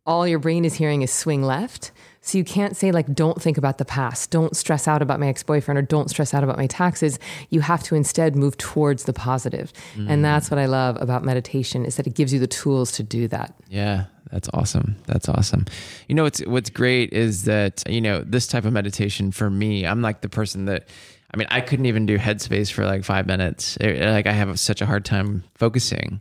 All 0.06 0.26
your 0.26 0.38
brain 0.38 0.64
is 0.64 0.74
hearing 0.74 1.02
is 1.02 1.12
swing 1.12 1.42
left. 1.42 1.92
So 2.22 2.36
you 2.36 2.44
can't 2.44 2.76
say 2.76 2.92
like 2.92 3.14
don't 3.14 3.40
think 3.40 3.56
about 3.56 3.78
the 3.78 3.84
past, 3.84 4.30
don't 4.30 4.54
stress 4.54 4.86
out 4.86 5.00
about 5.00 5.20
my 5.20 5.28
ex-boyfriend 5.28 5.78
or 5.78 5.82
don't 5.82 6.10
stress 6.10 6.34
out 6.34 6.44
about 6.44 6.58
my 6.58 6.66
taxes. 6.66 7.18
You 7.48 7.60
have 7.62 7.82
to 7.84 7.94
instead 7.94 8.36
move 8.36 8.58
towards 8.58 9.04
the 9.04 9.12
positive. 9.14 9.72
And 9.96 10.24
that's 10.24 10.50
what 10.50 10.58
I 10.58 10.66
love 10.66 10.98
about 11.00 11.24
meditation 11.24 11.84
is 11.86 11.96
that 11.96 12.06
it 12.06 12.14
gives 12.14 12.32
you 12.32 12.38
the 12.38 12.46
tools 12.46 12.92
to 12.92 13.02
do 13.02 13.26
that. 13.28 13.54
Yeah, 13.68 14.04
that's 14.30 14.50
awesome. 14.52 14.96
That's 15.06 15.28
awesome. 15.30 15.64
You 16.08 16.14
know 16.14 16.24
what's 16.24 16.40
what's 16.46 16.68
great 16.70 17.12
is 17.14 17.44
that 17.44 17.82
you 17.88 18.00
know 18.02 18.20
this 18.22 18.46
type 18.46 18.64
of 18.66 18.72
meditation 18.72 19.32
for 19.32 19.48
me, 19.48 19.86
I'm 19.86 20.02
like 20.02 20.20
the 20.20 20.28
person 20.28 20.66
that 20.66 20.88
I 21.32 21.36
mean, 21.38 21.46
I 21.50 21.60
couldn't 21.62 21.86
even 21.86 22.06
do 22.06 22.18
headspace 22.18 22.70
for 22.72 22.84
like 22.84 23.04
5 23.04 23.26
minutes. 23.26 23.76
It- 23.80 24.00
like 24.10 24.26
I 24.26 24.32
have 24.32 24.58
such 24.60 24.82
a 24.82 24.86
hard 24.86 25.04
time 25.04 25.44
focusing 25.54 26.20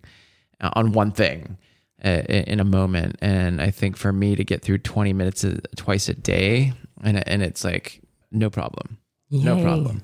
uh, 0.61 0.69
on 0.73 0.93
one 0.93 1.11
thing 1.11 1.57
in 2.03 2.59
a 2.59 2.65
moment 2.65 3.17
and 3.21 3.61
I 3.61 3.71
think 3.71 3.97
for 3.97 4.13
me 4.13 4.35
to 4.35 4.43
get 4.43 4.61
through 4.61 4.79
20 4.79 5.13
minutes 5.13 5.45
twice 5.75 6.07
a 6.09 6.13
day 6.13 6.73
and 7.03 7.27
and 7.27 7.43
it's 7.43 7.63
like 7.63 8.01
no 8.31 8.49
problem. 8.49 8.97
No 9.31 9.61
problem. 9.61 10.01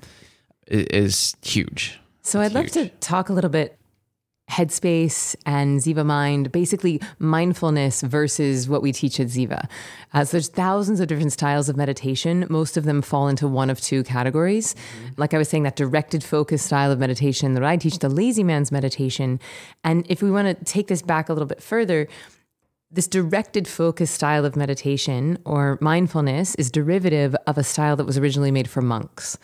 Is 0.68 1.36
huge. 1.44 2.00
So 2.22 2.42
I'd 2.42 2.54
love 2.54 2.72
to 2.72 2.90
talk 3.00 3.30
a 3.30 3.34
little 3.34 3.52
bit 3.52 3.78
Headspace 4.50 5.36
and 5.46 5.80
Ziva 5.80 6.06
Mind, 6.06 6.52
basically 6.52 7.02
mindfulness 7.20 8.02
versus 8.02 8.70
what 8.70 8.82
we 8.82 8.92
teach 8.92 9.20
at 9.20 9.28
Ziva. 9.28 9.68
Uh, 10.14 10.24
so 10.24 10.38
there's 10.38 10.48
thousands 10.48 11.00
of 11.00 11.08
different 11.08 11.34
styles 11.34 11.68
of 11.68 11.76
meditation. 11.76 12.46
Most 12.50 12.78
of 12.78 12.86
them 12.86 13.02
fall 13.02 13.28
into 13.28 13.48
one 13.48 13.70
of 13.70 13.82
two 13.82 14.04
categories. 14.04 14.76
Like 15.18 15.34
I 15.34 15.38
was 15.38 15.50
saying, 15.50 15.64
that 15.64 15.76
directed 15.76 16.24
focus 16.24 16.64
style 16.64 16.92
of 16.92 17.00
meditation 17.00 17.54
that 17.56 17.64
I 17.64 17.76
teach, 17.78 18.00
the 18.00 18.10
lazy 18.10 18.44
man's 18.44 18.72
meditation. 18.72 19.40
And 19.84 20.06
if 20.10 20.22
we 20.22 20.30
want 20.30 20.58
to 20.58 20.64
take 20.64 20.88
this 20.88 21.02
back 21.02 21.28
a 21.28 21.34
little 21.34 21.48
bit 21.48 21.62
further, 21.62 22.08
this 22.92 23.08
directed 23.08 23.68
focus 23.68 24.12
style 24.12 24.46
of 24.46 24.56
meditation 24.56 25.40
or 25.44 25.78
mindfulness 25.82 26.56
is 26.56 26.72
derivative 26.72 27.36
of 27.48 27.58
a 27.58 27.64
style 27.64 27.96
that 27.96 28.06
was 28.06 28.18
originally 28.18 28.52
made 28.52 28.70
for 28.70 28.82
monks. 28.82 29.38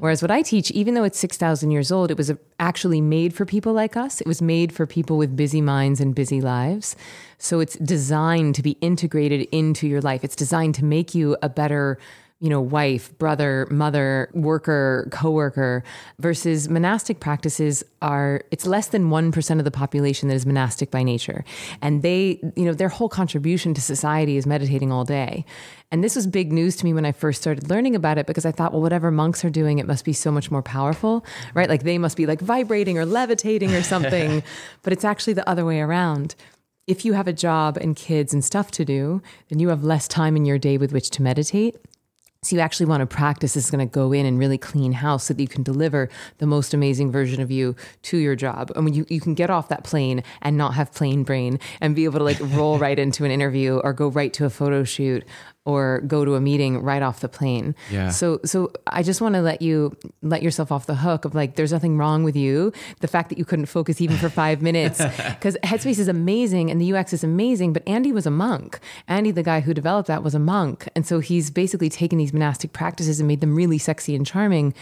Whereas 0.00 0.22
what 0.22 0.30
I 0.30 0.40
teach, 0.40 0.70
even 0.70 0.94
though 0.94 1.04
it's 1.04 1.18
6,000 1.18 1.70
years 1.70 1.92
old, 1.92 2.10
it 2.10 2.16
was 2.16 2.32
actually 2.58 3.02
made 3.02 3.34
for 3.34 3.44
people 3.44 3.74
like 3.74 3.98
us. 3.98 4.22
It 4.22 4.26
was 4.26 4.40
made 4.40 4.72
for 4.72 4.86
people 4.86 5.18
with 5.18 5.36
busy 5.36 5.60
minds 5.60 6.00
and 6.00 6.14
busy 6.14 6.40
lives. 6.40 6.96
So 7.36 7.60
it's 7.60 7.76
designed 7.76 8.54
to 8.54 8.62
be 8.62 8.78
integrated 8.80 9.46
into 9.52 9.86
your 9.86 10.00
life. 10.00 10.24
It's 10.24 10.34
designed 10.34 10.74
to 10.76 10.86
make 10.86 11.14
you 11.14 11.36
a 11.42 11.50
better 11.50 11.98
you 12.40 12.48
know, 12.48 12.60
wife, 12.60 13.16
brother, 13.18 13.66
mother, 13.70 14.30
worker, 14.32 15.06
coworker 15.10 15.84
versus 16.18 16.70
monastic 16.70 17.20
practices 17.20 17.84
are 18.00 18.42
it's 18.50 18.64
less 18.64 18.88
than 18.88 19.10
1% 19.10 19.58
of 19.58 19.64
the 19.64 19.70
population 19.70 20.28
that 20.28 20.34
is 20.34 20.46
monastic 20.46 20.90
by 20.90 21.02
nature. 21.02 21.44
And 21.82 22.02
they, 22.02 22.40
you 22.56 22.64
know, 22.64 22.72
their 22.72 22.88
whole 22.88 23.10
contribution 23.10 23.74
to 23.74 23.82
society 23.82 24.38
is 24.38 24.46
meditating 24.46 24.90
all 24.90 25.04
day. 25.04 25.44
And 25.90 26.02
this 26.02 26.16
was 26.16 26.26
big 26.26 26.50
news 26.50 26.76
to 26.76 26.86
me 26.86 26.94
when 26.94 27.04
I 27.04 27.12
first 27.12 27.42
started 27.42 27.68
learning 27.68 27.94
about 27.94 28.16
it 28.16 28.26
because 28.26 28.46
I 28.46 28.52
thought, 28.52 28.72
well, 28.72 28.80
whatever 28.80 29.10
monks 29.10 29.44
are 29.44 29.50
doing, 29.50 29.78
it 29.78 29.86
must 29.86 30.06
be 30.06 30.14
so 30.14 30.30
much 30.30 30.50
more 30.50 30.62
powerful, 30.62 31.26
right? 31.52 31.68
Like 31.68 31.82
they 31.82 31.98
must 31.98 32.16
be 32.16 32.24
like 32.26 32.40
vibrating 32.40 32.96
or 32.96 33.04
levitating 33.04 33.74
or 33.74 33.82
something. 33.82 34.42
but 34.82 34.94
it's 34.94 35.04
actually 35.04 35.34
the 35.34 35.48
other 35.48 35.66
way 35.66 35.80
around 35.80 36.36
if 36.86 37.04
you 37.04 37.12
have 37.12 37.28
a 37.28 37.32
job 37.32 37.76
and 37.76 37.94
kids 37.94 38.32
and 38.32 38.44
stuff 38.44 38.72
to 38.72 38.84
do, 38.84 39.22
then 39.48 39.60
you 39.60 39.68
have 39.68 39.84
less 39.84 40.08
time 40.08 40.34
in 40.34 40.44
your 40.44 40.58
day 40.58 40.76
with 40.76 40.92
which 40.92 41.08
to 41.10 41.22
meditate. 41.22 41.76
So 42.42 42.56
you 42.56 42.62
actually 42.62 42.86
want 42.86 43.02
to 43.02 43.06
practice 43.06 43.54
is 43.54 43.70
going 43.70 43.86
to 43.86 43.92
go 43.92 44.12
in 44.12 44.24
and 44.24 44.38
really 44.38 44.56
clean 44.56 44.92
house 44.92 45.24
so 45.24 45.34
that 45.34 45.42
you 45.42 45.46
can 45.46 45.62
deliver 45.62 46.08
the 46.38 46.46
most 46.46 46.72
amazing 46.72 47.12
version 47.12 47.42
of 47.42 47.50
you 47.50 47.76
to 48.04 48.16
your 48.16 48.34
job. 48.34 48.72
And 48.74 48.86
when 48.86 48.94
you, 48.94 49.04
you 49.10 49.20
can 49.20 49.34
get 49.34 49.50
off 49.50 49.68
that 49.68 49.84
plane 49.84 50.22
and 50.40 50.56
not 50.56 50.72
have 50.72 50.90
plane 50.90 51.22
brain 51.22 51.60
and 51.82 51.94
be 51.94 52.06
able 52.06 52.18
to 52.18 52.24
like 52.24 52.40
roll 52.40 52.78
right 52.86 52.98
into 52.98 53.26
an 53.26 53.30
interview 53.30 53.76
or 53.84 53.92
go 53.92 54.08
right 54.08 54.32
to 54.32 54.46
a 54.46 54.50
photo 54.50 54.84
shoot 54.84 55.22
or 55.66 56.00
go 56.06 56.24
to 56.24 56.34
a 56.34 56.40
meeting 56.40 56.82
right 56.82 57.02
off 57.02 57.20
the 57.20 57.28
plane. 57.28 57.74
Yeah. 57.90 58.08
So 58.08 58.40
so 58.44 58.72
I 58.86 59.02
just 59.02 59.20
want 59.20 59.34
to 59.34 59.42
let 59.42 59.60
you 59.60 59.96
let 60.22 60.42
yourself 60.42 60.72
off 60.72 60.86
the 60.86 60.94
hook 60.94 61.24
of 61.24 61.34
like 61.34 61.56
there's 61.56 61.72
nothing 61.72 61.98
wrong 61.98 62.24
with 62.24 62.34
you. 62.34 62.72
The 63.00 63.08
fact 63.08 63.28
that 63.28 63.38
you 63.38 63.44
couldn't 63.44 63.66
focus 63.66 64.00
even 64.00 64.16
for 64.16 64.30
5 64.30 64.62
minutes 64.68 64.98
cuz 65.40 65.56
Headspace 65.62 65.98
is 65.98 66.08
amazing 66.08 66.70
and 66.70 66.80
the 66.80 66.94
UX 66.94 67.12
is 67.12 67.22
amazing, 67.22 67.72
but 67.72 67.86
Andy 67.86 68.10
was 68.10 68.26
a 68.26 68.30
monk. 68.30 68.80
Andy 69.06 69.30
the 69.30 69.42
guy 69.42 69.60
who 69.60 69.74
developed 69.74 70.08
that 70.08 70.22
was 70.22 70.34
a 70.34 70.38
monk. 70.38 70.88
And 70.96 71.06
so 71.06 71.20
he's 71.20 71.50
basically 71.50 71.90
taken 71.90 72.18
these 72.18 72.32
monastic 72.32 72.72
practices 72.72 73.20
and 73.20 73.28
made 73.28 73.40
them 73.40 73.54
really 73.54 73.78
sexy 73.78 74.16
and 74.16 74.26
charming, 74.26 74.72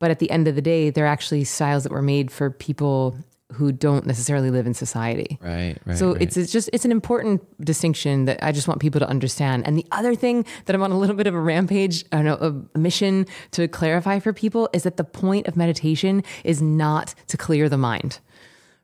but 0.00 0.10
at 0.10 0.18
the 0.18 0.30
end 0.30 0.48
of 0.48 0.56
the 0.56 0.62
day 0.62 0.90
they're 0.90 1.06
actually 1.06 1.44
styles 1.44 1.84
that 1.84 1.92
were 1.92 2.02
made 2.02 2.32
for 2.32 2.50
people 2.50 3.16
who 3.54 3.72
don't 3.72 4.06
necessarily 4.06 4.50
live 4.50 4.66
in 4.66 4.74
society. 4.74 5.38
Right, 5.40 5.78
right. 5.86 5.96
So 5.96 6.12
right. 6.12 6.22
it's 6.22 6.36
it's 6.36 6.52
just 6.52 6.68
it's 6.72 6.84
an 6.84 6.90
important 6.90 7.42
distinction 7.64 8.26
that 8.26 8.42
I 8.42 8.52
just 8.52 8.68
want 8.68 8.80
people 8.80 9.00
to 9.00 9.08
understand. 9.08 9.66
And 9.66 9.78
the 9.78 9.86
other 9.90 10.14
thing 10.14 10.44
that 10.66 10.74
I'm 10.74 10.82
on 10.82 10.90
a 10.90 10.98
little 10.98 11.16
bit 11.16 11.26
of 11.26 11.34
a 11.34 11.40
rampage, 11.40 12.04
I 12.12 12.22
don't 12.22 12.24
know, 12.24 12.66
a 12.74 12.78
mission 12.78 13.26
to 13.52 13.68
clarify 13.68 14.18
for 14.18 14.32
people 14.32 14.68
is 14.72 14.82
that 14.82 14.96
the 14.96 15.04
point 15.04 15.46
of 15.46 15.56
meditation 15.56 16.22
is 16.44 16.60
not 16.60 17.14
to 17.28 17.36
clear 17.36 17.68
the 17.68 17.78
mind. 17.78 18.20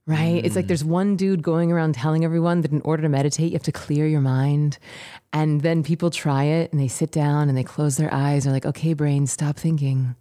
Right? 0.06 0.44
It's 0.44 0.56
like 0.56 0.64
mm. 0.64 0.68
there's 0.68 0.84
one 0.84 1.14
dude 1.14 1.40
going 1.40 1.70
around 1.70 1.94
telling 1.94 2.24
everyone 2.24 2.62
that 2.62 2.72
in 2.72 2.80
order 2.80 3.02
to 3.02 3.08
meditate, 3.08 3.52
you 3.52 3.52
have 3.52 3.62
to 3.64 3.72
clear 3.72 4.08
your 4.08 4.20
mind. 4.20 4.78
And 5.32 5.60
then 5.60 5.84
people 5.84 6.10
try 6.10 6.44
it 6.44 6.72
and 6.72 6.80
they 6.80 6.88
sit 6.88 7.12
down 7.12 7.48
and 7.48 7.56
they 7.56 7.62
close 7.62 7.96
their 7.96 8.12
eyes. 8.12 8.42
They're 8.42 8.52
like, 8.52 8.66
okay, 8.66 8.92
brain, 8.92 9.28
stop 9.28 9.56
thinking. 9.56 10.16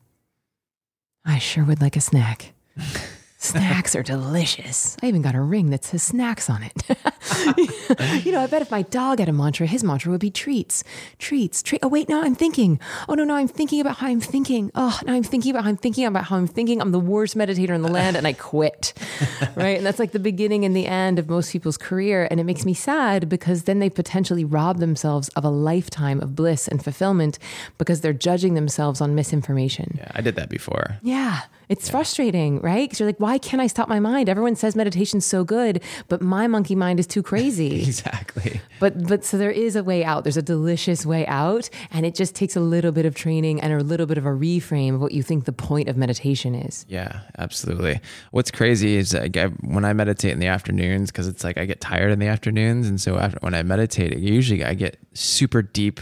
I 1.26 1.40
sure 1.40 1.64
would 1.64 1.82
like 1.82 1.96
a 1.96 2.02
snack. 2.02 2.54
Snacks 3.41 3.95
are 3.95 4.04
delicious. 4.04 4.97
I 5.02 5.08
even 5.08 5.21
got 5.21 5.34
a 5.34 5.39
ring 5.39 5.69
that 5.69 5.86
says 5.86 6.04
snacks 6.04 6.49
on 6.49 6.62
it. 6.62 8.25
you 8.25 8.34
know, 8.34 8.41
I 8.41 8.47
bet 8.47 8.62
if 8.62 8.69
my 8.69 8.82
dog 8.82 9.19
had 9.19 9.30
a 9.30 9.34
mantra, 9.34 9.65
his 9.65 9.82
mantra 9.82 10.12
would 10.12 10.19
be 10.19 10.30
treats, 10.30 10.84
treats, 11.19 11.63
treat. 11.63 11.80
Oh, 11.82 11.88
wait, 11.88 12.10
no, 12.10 12.21
I'm 12.21 12.36
thinking. 12.36 12.82
Oh, 13.08 13.13
no, 13.13 13.23
no, 13.23 13.36
I'm 13.36 13.47
thinking 13.47 13.80
about 13.80 13.95
how 13.95 14.08
I'm 14.08 14.19
thinking. 14.19 14.71
Oh, 14.75 14.99
now 15.06 15.13
I'm 15.13 15.23
thinking 15.23 15.52
about 15.52 15.63
how 15.63 15.69
I'm 15.69 15.78
thinking 15.78 16.06
about 16.06 16.25
how 16.25 16.36
I'm 16.36 16.47
thinking. 16.47 16.82
I'm 16.82 16.91
the 16.91 16.99
worst 16.99 17.38
meditator 17.38 17.69
in 17.69 17.82
the 17.82 17.89
land 17.89 18.17
and 18.17 18.28
I 18.28 18.34
quit. 18.34 18.93
right. 19.56 19.78
And 19.78 19.86
that's 19.86 19.99
like 19.99 20.12
the 20.12 20.19
beginning 20.19 20.65
and 20.65 20.75
the 20.75 20.86
end 20.86 21.17
of 21.17 21.30
most 21.30 21.54
people's 21.54 21.78
career. 21.78 22.28
And 22.30 22.41
it 22.41 22.43
makes 22.43 22.65
me 22.65 22.73
sad 22.73 23.30
because 23.30 23.63
then 23.63 23.80
they 23.80 23.89
potentially 23.89 24.43
rob 24.43 24.80
themselves 24.80 25.30
of 25.30 25.45
a 25.45 25.49
lifetime 25.49 26.19
of 26.19 26.36
bliss 26.36 26.67
and 26.67 26.84
fulfillment 26.84 27.39
because 27.78 28.02
they're 28.02 28.12
judging 28.12 28.56
themselves 28.56 28.99
on 28.99 29.15
misinformation. 29.15 29.95
yeah, 29.97 30.12
I 30.13 30.19
did 30.19 30.36
that 30.36 30.49
before. 30.49 30.97
Yeah. 31.02 31.43
It's 31.70 31.88
frustrating, 31.88 32.60
right? 32.62 32.90
Because 32.90 33.00
you're 33.00 33.08
like, 33.08 33.20
why 33.20 33.38
can't 33.38 33.62
I 33.62 33.68
stop 33.68 33.88
my 33.88 34.00
mind? 34.00 34.28
Everyone 34.28 34.56
says 34.56 34.76
meditation's 34.76 35.24
so 35.24 35.44
good, 35.44 35.84
but 36.08 36.20
my 36.20 36.48
monkey 36.48 36.74
mind 36.74 37.00
is 37.00 37.06
too 37.08 37.22
crazy. 37.24 37.84
Exactly. 38.00 38.62
but 38.80 39.08
but 39.08 39.24
so 39.26 39.38
there 39.38 39.52
is 39.52 39.76
a 39.76 39.84
way 39.84 40.04
out. 40.04 40.24
There's 40.24 40.38
a 40.38 40.42
delicious 40.42 41.06
way 41.06 41.26
out, 41.28 41.70
and 41.92 42.06
it 42.06 42.16
just 42.16 42.34
takes 42.34 42.56
a 42.56 42.60
little 42.60 42.92
bit 42.92 43.06
of 43.06 43.14
training 43.14 43.62
and 43.62 43.74
a 43.74 43.84
little 43.84 44.06
bit 44.06 44.18
of 44.18 44.26
a 44.26 44.30
reframe 44.30 44.96
of 44.96 45.02
what 45.02 45.12
you 45.12 45.22
think 45.22 45.46
the 45.46 45.52
point 45.52 45.90
of 45.90 45.98
meditation 45.98 46.56
is. 46.56 46.86
Yeah, 46.88 47.22
absolutely. 47.38 48.00
What's 48.32 48.52
crazy 48.52 48.96
is 48.96 49.14
like 49.14 49.38
I, 49.38 49.48
when 49.48 49.86
I 49.86 49.94
meditate 49.94 50.32
in 50.32 50.40
the 50.40 50.48
afternoons 50.48 51.12
because 51.12 51.28
it's 51.28 51.44
like 51.44 51.58
I 51.58 51.66
get 51.66 51.82
tired 51.82 52.12
in 52.12 52.20
the 52.20 52.28
afternoons, 52.28 52.88
and 52.88 53.00
so 53.00 53.18
after 53.18 53.38
when 53.42 53.54
I 53.54 53.64
meditate, 53.64 54.18
usually 54.18 54.64
I 54.64 54.74
get 54.74 54.98
super 55.14 55.62
deep, 55.62 56.00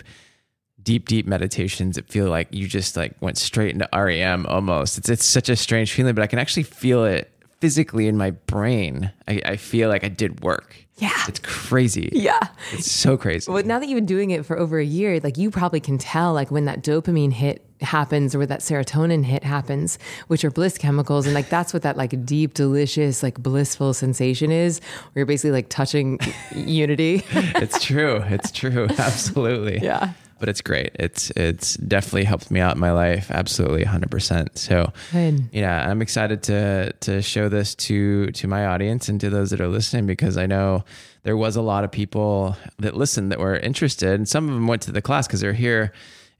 deep, 0.87 1.05
deep 1.05 1.27
meditations 1.27 1.97
that 1.97 2.07
feel 2.07 2.29
like 2.29 2.47
you 2.49 2.65
just 2.65 2.95
like 2.95 3.13
went 3.19 3.37
straight 3.37 3.73
into 3.73 3.89
REM 3.93 4.45
almost. 4.45 4.97
It's 4.97 5.09
it's 5.09 5.25
such 5.25 5.49
a 5.49 5.57
strange 5.57 5.91
feeling, 5.91 6.15
but 6.15 6.21
I 6.21 6.27
can 6.27 6.39
actually 6.39 6.63
feel 6.63 7.03
it 7.03 7.29
physically 7.59 8.07
in 8.07 8.15
my 8.15 8.31
brain. 8.31 9.11
I, 9.27 9.41
I 9.45 9.55
feel 9.57 9.89
like 9.89 10.05
I 10.05 10.07
did 10.07 10.45
work. 10.45 10.77
Yeah. 10.95 11.11
It's 11.27 11.39
crazy. 11.39 12.09
Yeah. 12.13 12.39
It's 12.71 12.89
so 12.89 13.17
crazy. 13.17 13.51
Well, 13.51 13.61
now 13.65 13.79
that 13.79 13.87
you've 13.89 13.97
been 13.97 14.05
doing 14.05 14.31
it 14.31 14.45
for 14.45 14.57
over 14.57 14.79
a 14.79 14.85
year, 14.85 15.19
like 15.19 15.37
you 15.37 15.51
probably 15.51 15.81
can 15.81 15.97
tell 15.97 16.31
like 16.31 16.51
when 16.51 16.63
that 16.65 16.83
dopamine 16.83 17.33
hit 17.33 17.65
happens 17.81 18.33
or 18.33 18.37
where 18.37 18.47
that 18.47 18.61
serotonin 18.61 19.25
hit 19.25 19.43
happens, 19.43 19.99
which 20.27 20.45
are 20.45 20.49
bliss 20.49 20.77
chemicals. 20.77 21.25
And 21.25 21.35
like 21.35 21.49
that's 21.49 21.73
what 21.73 21.83
that 21.83 21.97
like 21.97 22.25
deep, 22.25 22.53
delicious, 22.53 23.21
like 23.23 23.37
blissful 23.39 23.93
sensation 23.93 24.53
is, 24.53 24.79
where 25.11 25.19
you're 25.19 25.25
basically 25.25 25.51
like 25.51 25.67
touching 25.67 26.17
unity. 26.55 27.25
it's 27.33 27.83
true. 27.83 28.23
It's 28.27 28.51
true. 28.51 28.87
Absolutely. 28.97 29.79
Yeah. 29.83 30.13
But 30.39 30.49
it's 30.49 30.61
great. 30.61 30.91
It's 30.95 31.31
it's 31.31 31.75
definitely 31.77 32.25
helped 32.25 32.51
me 32.51 32.59
out 32.59 32.75
in 32.75 32.79
my 32.79 32.91
life. 32.91 33.31
Absolutely, 33.31 33.83
hundred 33.83 34.11
percent. 34.11 34.57
So, 34.57 34.91
Good. 35.11 35.49
yeah, 35.51 35.89
I'm 35.89 36.01
excited 36.01 36.43
to 36.43 36.93
to 36.93 37.21
show 37.21 37.49
this 37.49 37.73
to 37.75 38.27
to 38.31 38.47
my 38.47 38.65
audience 38.67 39.09
and 39.09 39.19
to 39.21 39.29
those 39.29 39.49
that 39.49 39.61
are 39.61 39.67
listening 39.67 40.05
because 40.05 40.37
I 40.37 40.45
know 40.45 40.83
there 41.23 41.37
was 41.37 41.55
a 41.55 41.61
lot 41.61 41.83
of 41.83 41.91
people 41.91 42.55
that 42.79 42.95
listened 42.95 43.31
that 43.31 43.39
were 43.39 43.55
interested, 43.55 44.11
and 44.11 44.27
some 44.27 44.47
of 44.47 44.53
them 44.53 44.67
went 44.67 44.81
to 44.83 44.91
the 44.91 45.01
class 45.01 45.27
because 45.27 45.41
they're 45.41 45.53
here 45.53 45.91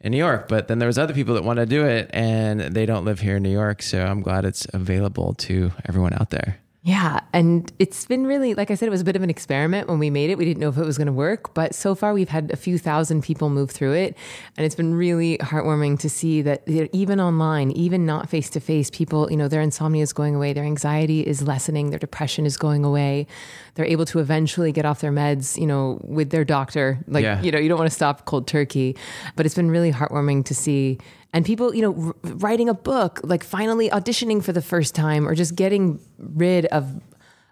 in 0.02 0.12
New 0.12 0.18
York. 0.18 0.48
But 0.48 0.68
then 0.68 0.80
there 0.80 0.88
was 0.88 0.98
other 0.98 1.14
people 1.14 1.34
that 1.36 1.44
want 1.44 1.58
to 1.58 1.66
do 1.66 1.86
it 1.86 2.10
and 2.14 2.62
they 2.62 2.86
don't 2.86 3.04
live 3.04 3.20
here 3.20 3.38
in 3.38 3.44
New 3.44 3.52
York. 3.52 3.82
So 3.82 4.06
I'm 4.06 4.22
glad 4.22 4.46
it's 4.46 4.68
available 4.74 5.34
to 5.36 5.72
everyone 5.88 6.14
out 6.14 6.30
there. 6.30 6.60
Yeah. 6.88 7.20
And 7.34 7.70
it's 7.80 8.06
been 8.06 8.26
really, 8.26 8.54
like 8.54 8.72
I 8.72 8.76
said, 8.76 8.88
it 8.88 8.92
was 8.92 9.02
a 9.02 9.04
bit 9.04 9.18
of 9.18 9.22
an 9.22 9.30
experiment 9.30 9.90
when 9.90 10.00
we 10.00 10.10
made 10.10 10.30
it. 10.30 10.38
We 10.38 10.46
didn't 10.46 10.62
know 10.62 10.70
if 10.70 10.78
it 10.78 10.86
was 10.86 10.98
going 10.98 11.08
to 11.08 11.12
work, 11.12 11.54
but 11.54 11.76
so 11.76 11.96
far 11.96 12.14
we've 12.14 12.30
had 12.30 12.50
a 12.50 12.56
few 12.56 12.78
thousand 12.78 13.24
people 13.24 13.50
move 13.50 13.70
through 13.72 13.92
it. 13.92 14.16
And 14.56 14.66
it's 14.66 14.74
been 14.74 14.96
really 14.96 15.38
heartwarming 15.40 16.00
to 16.00 16.10
see 16.10 16.42
that 16.44 16.64
even 16.94 17.20
online, 17.20 17.72
even 17.72 18.06
not 18.06 18.30
face 18.30 18.50
to 18.52 18.62
face, 18.62 18.90
people, 18.90 19.30
you 19.30 19.36
know, 19.36 19.50
their 19.50 19.60
insomnia 19.60 20.02
is 20.02 20.14
going 20.14 20.34
away, 20.34 20.54
their 20.54 20.64
anxiety 20.64 21.28
is 21.28 21.42
lessening, 21.42 21.90
their 21.90 22.00
depression 22.00 22.46
is 22.46 22.56
going 22.56 22.86
away. 22.86 23.28
They're 23.76 23.84
able 23.86 24.06
to 24.06 24.20
eventually 24.20 24.72
get 24.72 24.86
off 24.86 25.02
their 25.02 25.12
meds, 25.12 25.60
you 25.60 25.68
know, 25.68 26.00
with 26.06 26.30
their 26.30 26.46
doctor. 26.46 27.00
Like, 27.06 27.24
Yeah. 27.24 27.42
you 27.42 27.52
know, 27.52 27.60
you 27.60 27.68
don't 27.68 27.78
want 27.78 27.90
to 27.92 27.96
stop 27.96 28.24
cold 28.24 28.48
turkey, 28.48 28.96
but 29.36 29.46
it's 29.46 29.56
been 29.56 29.70
really 29.70 29.92
heartwarming 29.92 30.46
to 30.46 30.56
see. 30.56 31.00
And 31.34 31.46
people, 31.46 31.76
you 31.76 31.82
know, 31.82 32.16
r- 32.24 32.32
writing 32.36 32.70
a 32.70 32.74
book, 32.74 33.20
like 33.24 33.44
finally 33.44 33.90
auditioning 33.90 34.44
for 34.44 34.54
the 34.54 34.62
first 34.62 34.96
time, 34.96 35.28
or 35.28 35.36
just 35.36 35.56
getting 35.56 36.00
rid 36.18 36.66
of 36.68 37.02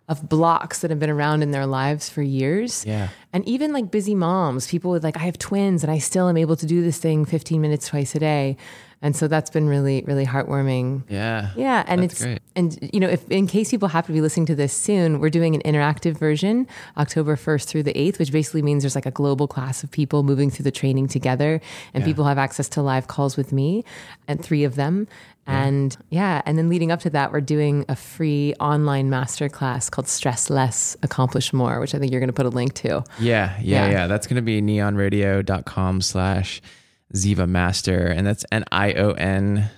of 0.08 0.30
blocks 0.30 0.82
that 0.82 0.92
have 0.92 1.00
been 1.00 1.10
around 1.10 1.42
in 1.42 1.52
their 1.52 1.66
lives 1.66 2.10
for 2.10 2.22
years. 2.22 2.86
Yeah. 2.86 3.10
And 3.34 3.48
even 3.48 3.74
like 3.74 3.90
busy 3.90 4.14
moms, 4.14 4.68
people 4.68 4.92
with 4.92 5.04
like, 5.04 5.18
I 5.18 5.22
have 5.22 5.40
twins 5.40 5.84
and 5.84 5.92
I 5.92 5.98
still 5.98 6.30
am 6.30 6.38
able 6.38 6.56
to 6.58 6.66
do 6.68 6.84
this 6.84 7.00
thing 7.00 7.26
15 7.26 7.60
minutes 7.60 7.88
twice 7.88 8.14
a 8.14 8.20
day. 8.20 8.58
And 9.06 9.16
so 9.16 9.28
that's 9.28 9.52
been 9.52 9.68
really, 9.70 10.04
really 10.08 10.26
heartwarming. 10.26 11.04
Yeah. 11.10 11.52
Yeah, 11.56 11.84
and 11.86 12.04
it's 12.04 12.24
great. 12.24 12.40
and 12.56 12.90
you 12.92 13.00
know, 13.00 13.08
if 13.08 13.30
in 13.30 13.46
case 13.46 13.70
people 13.70 13.88
happen 13.88 14.08
to 14.08 14.14
be 14.18 14.22
listening 14.22 14.48
to 14.48 14.56
this 14.56 14.74
soon, 14.74 15.20
we're 15.20 15.30
doing 15.30 15.54
an 15.54 15.62
interactive 15.62 16.18
version, 16.18 16.66
October 16.98 17.36
first 17.36 17.70
through 17.70 17.84
the 17.84 17.96
eighth, 17.96 18.18
which 18.18 18.32
basically 18.32 18.64
means 18.64 18.82
there's 18.82 18.96
like 18.96 19.06
a 19.06 19.12
global 19.12 19.48
class 19.48 19.84
of 19.84 19.92
people 19.92 20.24
moving 20.24 20.50
through 20.50 20.64
the 20.64 20.72
training 20.82 21.08
together, 21.08 21.62
and 21.94 22.02
Yeah. 22.02 22.08
people 22.10 22.26
have 22.26 22.40
access 22.40 22.68
to 22.70 22.82
live 22.82 23.06
calls 23.08 23.38
with 23.38 23.54
me, 23.54 23.86
and 24.28 24.44
three 24.44 24.64
of 24.64 24.74
them. 24.76 25.08
And 25.48 25.96
yeah, 26.10 26.42
and 26.48 26.58
then 26.58 26.70
leading 26.70 26.92
up 26.92 27.02
to 27.02 27.10
that, 27.12 27.32
we're 27.32 27.42
doing 27.42 27.86
a 27.88 27.96
free 27.96 28.56
online 28.60 29.12
masterclass 29.12 29.92
called 29.92 30.08
Stress 30.08 30.50
Less, 30.50 30.98
Accomplish 31.04 31.54
More, 31.54 31.80
which 31.80 31.94
I 31.94 32.00
think 32.00 32.12
you're 32.12 32.20
going 32.22 32.30
to 32.36 32.40
put 32.42 32.48
a 32.48 32.50
link 32.50 32.74
to. 32.82 33.04
Yeah, 33.20 33.56
yeah, 33.62 33.86
Yeah. 33.86 33.92
yeah. 33.92 34.08
That's 34.08 34.26
going 34.26 34.38
to 34.38 34.42
be 34.42 34.60
nionradio.com 34.64 36.02
slash 36.02 36.64
Ziva 37.14 37.48
Master. 37.48 38.08
And 38.08 38.26
that's 38.26 38.46
N 38.52 38.66
I 38.72 38.94
O 38.94 39.12
N 39.12 39.70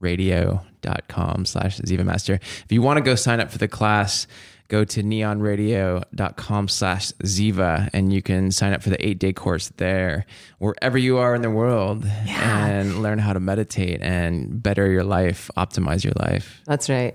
radio.com 0.00 1.44
slash 1.44 1.78
Ziva 1.80 2.04
Master. 2.04 2.34
If 2.34 2.66
you 2.70 2.82
want 2.82 2.96
to 2.98 3.02
go 3.02 3.14
sign 3.14 3.40
up 3.40 3.50
for 3.50 3.58
the 3.58 3.68
class, 3.68 4.26
go 4.68 4.84
to 4.84 5.02
nionradio.com 5.02 6.68
slash 6.68 7.12
Ziva 7.24 7.90
and 7.92 8.12
you 8.12 8.22
can 8.22 8.50
sign 8.50 8.72
up 8.72 8.82
for 8.82 8.90
the 8.90 9.04
eight 9.06 9.18
day 9.18 9.32
course 9.32 9.68
there, 9.76 10.24
wherever 10.58 10.96
you 10.96 11.18
are 11.18 11.34
in 11.34 11.42
the 11.42 11.50
world, 11.50 12.04
Yeah. 12.24 12.66
and 12.66 13.02
learn 13.02 13.18
how 13.18 13.32
to 13.32 13.40
meditate 13.40 14.00
and 14.00 14.62
better 14.62 14.90
your 14.90 15.04
life, 15.04 15.50
optimize 15.56 16.04
your 16.04 16.14
life. 16.18 16.60
That's 16.66 16.88
right. 16.88 17.14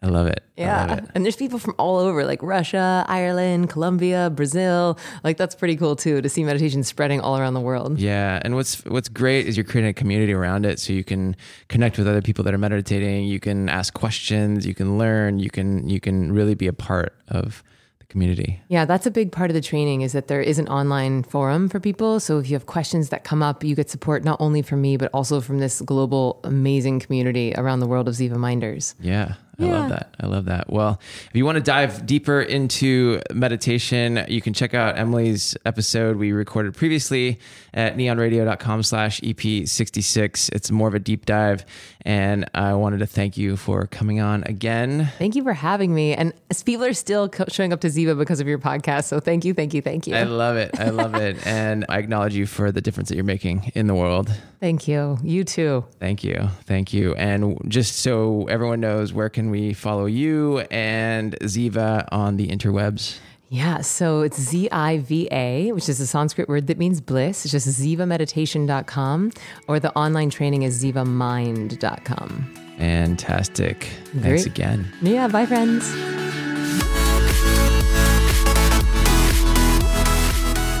I 0.00 0.06
love 0.06 0.28
it. 0.28 0.44
I 0.56 0.62
love 0.62 0.88
Yeah. 0.90 0.94
it. 0.98 1.04
And 1.14 1.24
there's 1.24 1.34
people 1.34 1.58
from 1.58 1.74
all 1.76 1.98
over, 1.98 2.24
like 2.24 2.40
Russia, 2.42 3.04
Ireland, 3.08 3.68
Colombia, 3.68 4.30
Brazil. 4.30 4.96
Like 5.24 5.36
that's 5.36 5.56
pretty 5.56 5.74
cool 5.76 5.96
too 5.96 6.22
to 6.22 6.28
see 6.28 6.44
meditation 6.44 6.84
spreading 6.84 7.20
all 7.20 7.36
around 7.36 7.54
the 7.54 7.60
world. 7.60 7.98
Yeah, 7.98 8.40
and 8.44 8.54
what's 8.54 8.84
what's 8.84 9.08
great 9.08 9.46
is 9.46 9.56
you're 9.56 9.64
creating 9.64 9.90
a 9.90 9.94
community 9.94 10.32
around 10.32 10.66
it, 10.66 10.78
so 10.78 10.92
you 10.92 11.02
can 11.02 11.34
connect 11.68 11.98
with 11.98 12.06
other 12.06 12.22
people 12.22 12.44
that 12.44 12.54
are 12.54 12.58
meditating. 12.58 13.24
You 13.26 13.40
can 13.40 13.68
ask 13.68 13.92
questions, 13.92 14.64
you 14.66 14.74
can 14.74 14.98
learn, 14.98 15.40
you 15.40 15.50
can 15.50 15.88
you 15.88 15.98
can 15.98 16.32
really 16.32 16.54
be 16.54 16.68
a 16.68 16.72
part 16.72 17.12
of 17.26 17.64
the 17.98 18.06
community. 18.06 18.60
Yeah, 18.68 18.84
that's 18.84 19.04
a 19.06 19.10
big 19.10 19.32
part 19.32 19.50
of 19.50 19.54
the 19.54 19.60
training 19.60 20.02
is 20.02 20.12
that 20.12 20.28
there 20.28 20.40
is 20.40 20.60
an 20.60 20.68
online 20.68 21.24
forum 21.24 21.68
for 21.68 21.80
people. 21.80 22.20
So 22.20 22.38
if 22.38 22.48
you 22.48 22.54
have 22.54 22.66
questions 22.66 23.08
that 23.08 23.24
come 23.24 23.42
up, 23.42 23.64
you 23.64 23.74
get 23.74 23.90
support 23.90 24.22
not 24.22 24.40
only 24.40 24.62
from 24.62 24.80
me, 24.80 24.96
but 24.96 25.10
also 25.12 25.40
from 25.40 25.58
this 25.58 25.80
global 25.80 26.38
amazing 26.44 27.00
community 27.00 27.52
around 27.56 27.80
the 27.80 27.88
world 27.88 28.06
of 28.06 28.14
Ziva 28.14 28.36
Minders. 28.36 28.94
Yeah, 29.00 29.34
I 29.60 29.64
Yeah. 29.64 29.72
love 29.80 29.88
that. 29.90 30.14
I 30.20 30.26
love 30.26 30.44
that. 30.44 30.70
Well, 30.70 31.00
if 31.28 31.34
you 31.34 31.44
want 31.44 31.56
to 31.56 31.62
dive 31.62 32.06
deeper 32.06 32.40
into 32.40 33.20
meditation, 33.32 34.24
you 34.28 34.40
can 34.40 34.52
check 34.54 34.72
out 34.72 34.96
Emily's 34.98 35.56
episode 35.64 36.16
we 36.16 36.30
recorded 36.32 36.74
previously 36.74 37.40
at 37.74 37.96
nionradio.com 37.96 38.82
slash 38.84 39.20
EP66. 39.20 40.48
It's 40.52 40.70
more 40.70 40.88
of 40.88 40.94
a 40.94 40.98
deep 41.00 41.26
dive. 41.26 41.64
And 42.02 42.48
I 42.54 42.74
wanted 42.74 42.98
to 43.00 43.06
thank 43.06 43.36
you 43.36 43.56
for 43.56 43.86
coming 43.86 44.20
on 44.20 44.42
again. 44.44 45.10
Thank 45.18 45.34
you 45.36 45.42
for 45.42 45.52
having 45.52 45.94
me. 45.94 46.14
And 46.14 46.32
people 46.64 46.84
are 46.86 46.94
still 46.94 47.28
co- 47.28 47.44
showing 47.48 47.72
up 47.72 47.80
to 47.82 47.88
Ziva 47.88 48.16
because 48.16 48.40
of 48.40 48.46
your 48.48 48.58
podcast. 48.58 49.04
So 49.04 49.20
thank 49.20 49.44
you, 49.44 49.52
thank 49.54 49.74
you, 49.74 49.82
thank 49.82 50.06
you. 50.06 50.14
I 50.14 50.22
love 50.22 50.56
it. 50.56 50.78
I 50.78 50.90
love 50.90 51.14
it. 51.16 51.36
And 51.48 51.84
I 51.88 51.98
acknowledge 51.98 52.34
you 52.34 52.46
for 52.46 52.70
the 52.72 52.80
difference 52.80 53.08
that 53.08 53.14
you're 53.16 53.24
making 53.24 53.72
in 53.74 53.86
the 53.86 53.94
world. 53.94 54.30
thank 54.60 54.86
you. 54.88 55.18
You 55.22 55.44
too. 55.44 55.84
Thank 55.98 56.24
you. 56.24 56.48
Thank 56.64 56.92
you. 56.92 57.14
And 57.14 57.58
just 57.68 57.96
so 57.98 58.46
everyone 58.48 58.80
knows, 58.80 59.12
where 59.12 59.28
can 59.28 59.47
we 59.50 59.72
follow 59.72 60.06
you 60.06 60.60
and 60.70 61.36
Ziva 61.42 62.06
on 62.12 62.36
the 62.36 62.48
interwebs? 62.48 63.18
Yeah, 63.50 63.80
so 63.80 64.20
it's 64.20 64.38
Z 64.38 64.68
I 64.70 64.98
V 64.98 65.26
A, 65.32 65.72
which 65.72 65.88
is 65.88 66.00
a 66.00 66.06
Sanskrit 66.06 66.48
word 66.50 66.66
that 66.66 66.76
means 66.76 67.00
bliss. 67.00 67.44
It's 67.46 67.52
just 67.52 67.66
zivameditation.com, 67.66 69.32
or 69.66 69.80
the 69.80 69.90
online 69.96 70.28
training 70.30 70.62
is 70.64 70.82
zivamind.com. 70.84 72.54
Fantastic. 72.76 73.84
Very- 74.12 74.38
Thanks 74.38 74.46
again. 74.46 74.86
Yeah, 75.00 75.28
bye, 75.28 75.46
friends. 75.46 75.90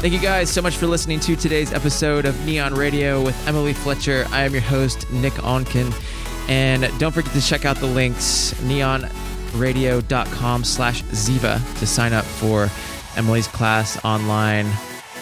Thank 0.00 0.12
you 0.12 0.20
guys 0.20 0.48
so 0.48 0.62
much 0.62 0.76
for 0.76 0.86
listening 0.86 1.18
to 1.20 1.34
today's 1.34 1.72
episode 1.72 2.24
of 2.24 2.34
Nion 2.46 2.76
Radio 2.76 3.20
with 3.20 3.48
Emily 3.48 3.72
Fletcher. 3.72 4.26
I 4.30 4.42
am 4.44 4.52
your 4.52 4.60
host, 4.62 5.10
Nick 5.10 5.32
Onken. 5.34 5.90
And 6.48 6.88
don't 6.98 7.12
forget 7.12 7.32
to 7.34 7.40
check 7.40 7.64
out 7.64 7.76
the 7.76 7.86
links, 7.86 8.52
nionradio.com 8.54 10.64
slash 10.64 11.02
Ziva 11.04 11.78
to 11.78 11.86
sign 11.86 12.12
up 12.12 12.24
for 12.24 12.68
Emily's 13.16 13.48
class 13.48 14.04
online. 14.04 14.68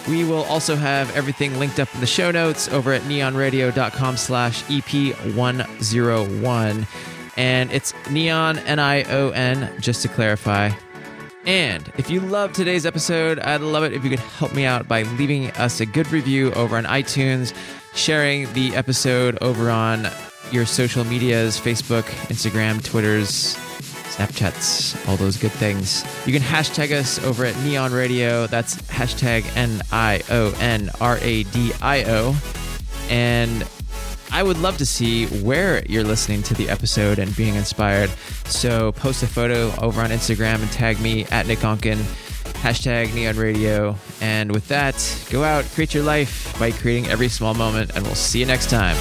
We 0.07 0.23
will 0.23 0.43
also 0.43 0.77
have 0.77 1.13
everything 1.15 1.59
linked 1.59 1.81
up 1.81 1.93
in 1.93 1.99
the 1.99 2.07
show 2.07 2.31
notes 2.31 2.69
over 2.69 2.93
at 2.93 3.01
nionradio.com 3.03 4.15
slash 4.15 4.63
E 4.69 4.81
EP101. 4.81 6.87
And 7.35 7.71
it's 7.71 7.93
neon, 8.09 8.59
N-I-O-N, 8.59 9.81
just 9.81 10.01
to 10.03 10.07
clarify. 10.07 10.71
And 11.45 11.91
if 11.97 12.09
you 12.09 12.19
love 12.19 12.53
today's 12.53 12.85
episode, 12.85 13.39
I'd 13.39 13.61
love 13.61 13.83
it 13.83 13.93
if 13.93 14.03
you 14.03 14.09
could 14.09 14.19
help 14.19 14.53
me 14.53 14.65
out 14.65 14.87
by 14.87 15.03
leaving 15.03 15.51
us 15.51 15.79
a 15.79 15.85
good 15.85 16.11
review 16.11 16.51
over 16.53 16.77
on 16.77 16.85
iTunes, 16.85 17.53
sharing 17.93 18.51
the 18.53 18.75
episode 18.75 19.37
over 19.41 19.69
on 19.69 20.07
your 20.51 20.65
social 20.65 21.03
medias 21.03 21.59
Facebook, 21.59 22.03
Instagram, 22.29 22.83
Twitters, 22.83 23.55
Snapchats, 24.17 25.07
all 25.07 25.15
those 25.17 25.37
good 25.37 25.51
things. 25.51 26.03
You 26.25 26.33
can 26.33 26.41
hashtag 26.41 26.91
us 26.91 27.23
over 27.23 27.45
at 27.45 27.53
Nion 27.55 27.91
Radio. 27.91 28.47
That's 28.47 28.75
hashtag 28.83 29.45
N 29.55 29.81
I 29.91 30.23
O 30.29 30.55
N 30.59 30.89
R 30.99 31.17
A 31.21 31.43
D 31.43 31.71
I 31.81 32.03
O. 32.05 32.35
And 33.09 33.65
I 34.31 34.43
would 34.43 34.57
love 34.57 34.77
to 34.77 34.85
see 34.85 35.27
where 35.41 35.85
you're 35.85 36.03
listening 36.03 36.43
to 36.43 36.53
the 36.53 36.69
episode 36.69 37.19
and 37.19 37.35
being 37.35 37.55
inspired. 37.55 38.09
So 38.45 38.91
post 38.91 39.23
a 39.23 39.27
photo 39.27 39.73
over 39.81 40.01
on 40.01 40.09
Instagram 40.09 40.61
and 40.61 40.71
tag 40.71 40.99
me 40.99 41.25
at 41.25 41.47
Nick 41.47 41.59
Onken, 41.59 41.97
hashtag 42.61 43.07
Nion 43.09 43.37
Radio. 43.37 43.95
And 44.19 44.51
with 44.51 44.67
that, 44.67 44.95
go 45.29 45.43
out, 45.43 45.63
create 45.65 45.93
your 45.93 46.03
life 46.03 46.57
by 46.59 46.71
creating 46.71 47.07
every 47.07 47.29
small 47.29 47.53
moment, 47.53 47.91
and 47.95 48.03
we'll 48.05 48.15
see 48.15 48.39
you 48.39 48.45
next 48.45 48.69
time. 48.69 48.97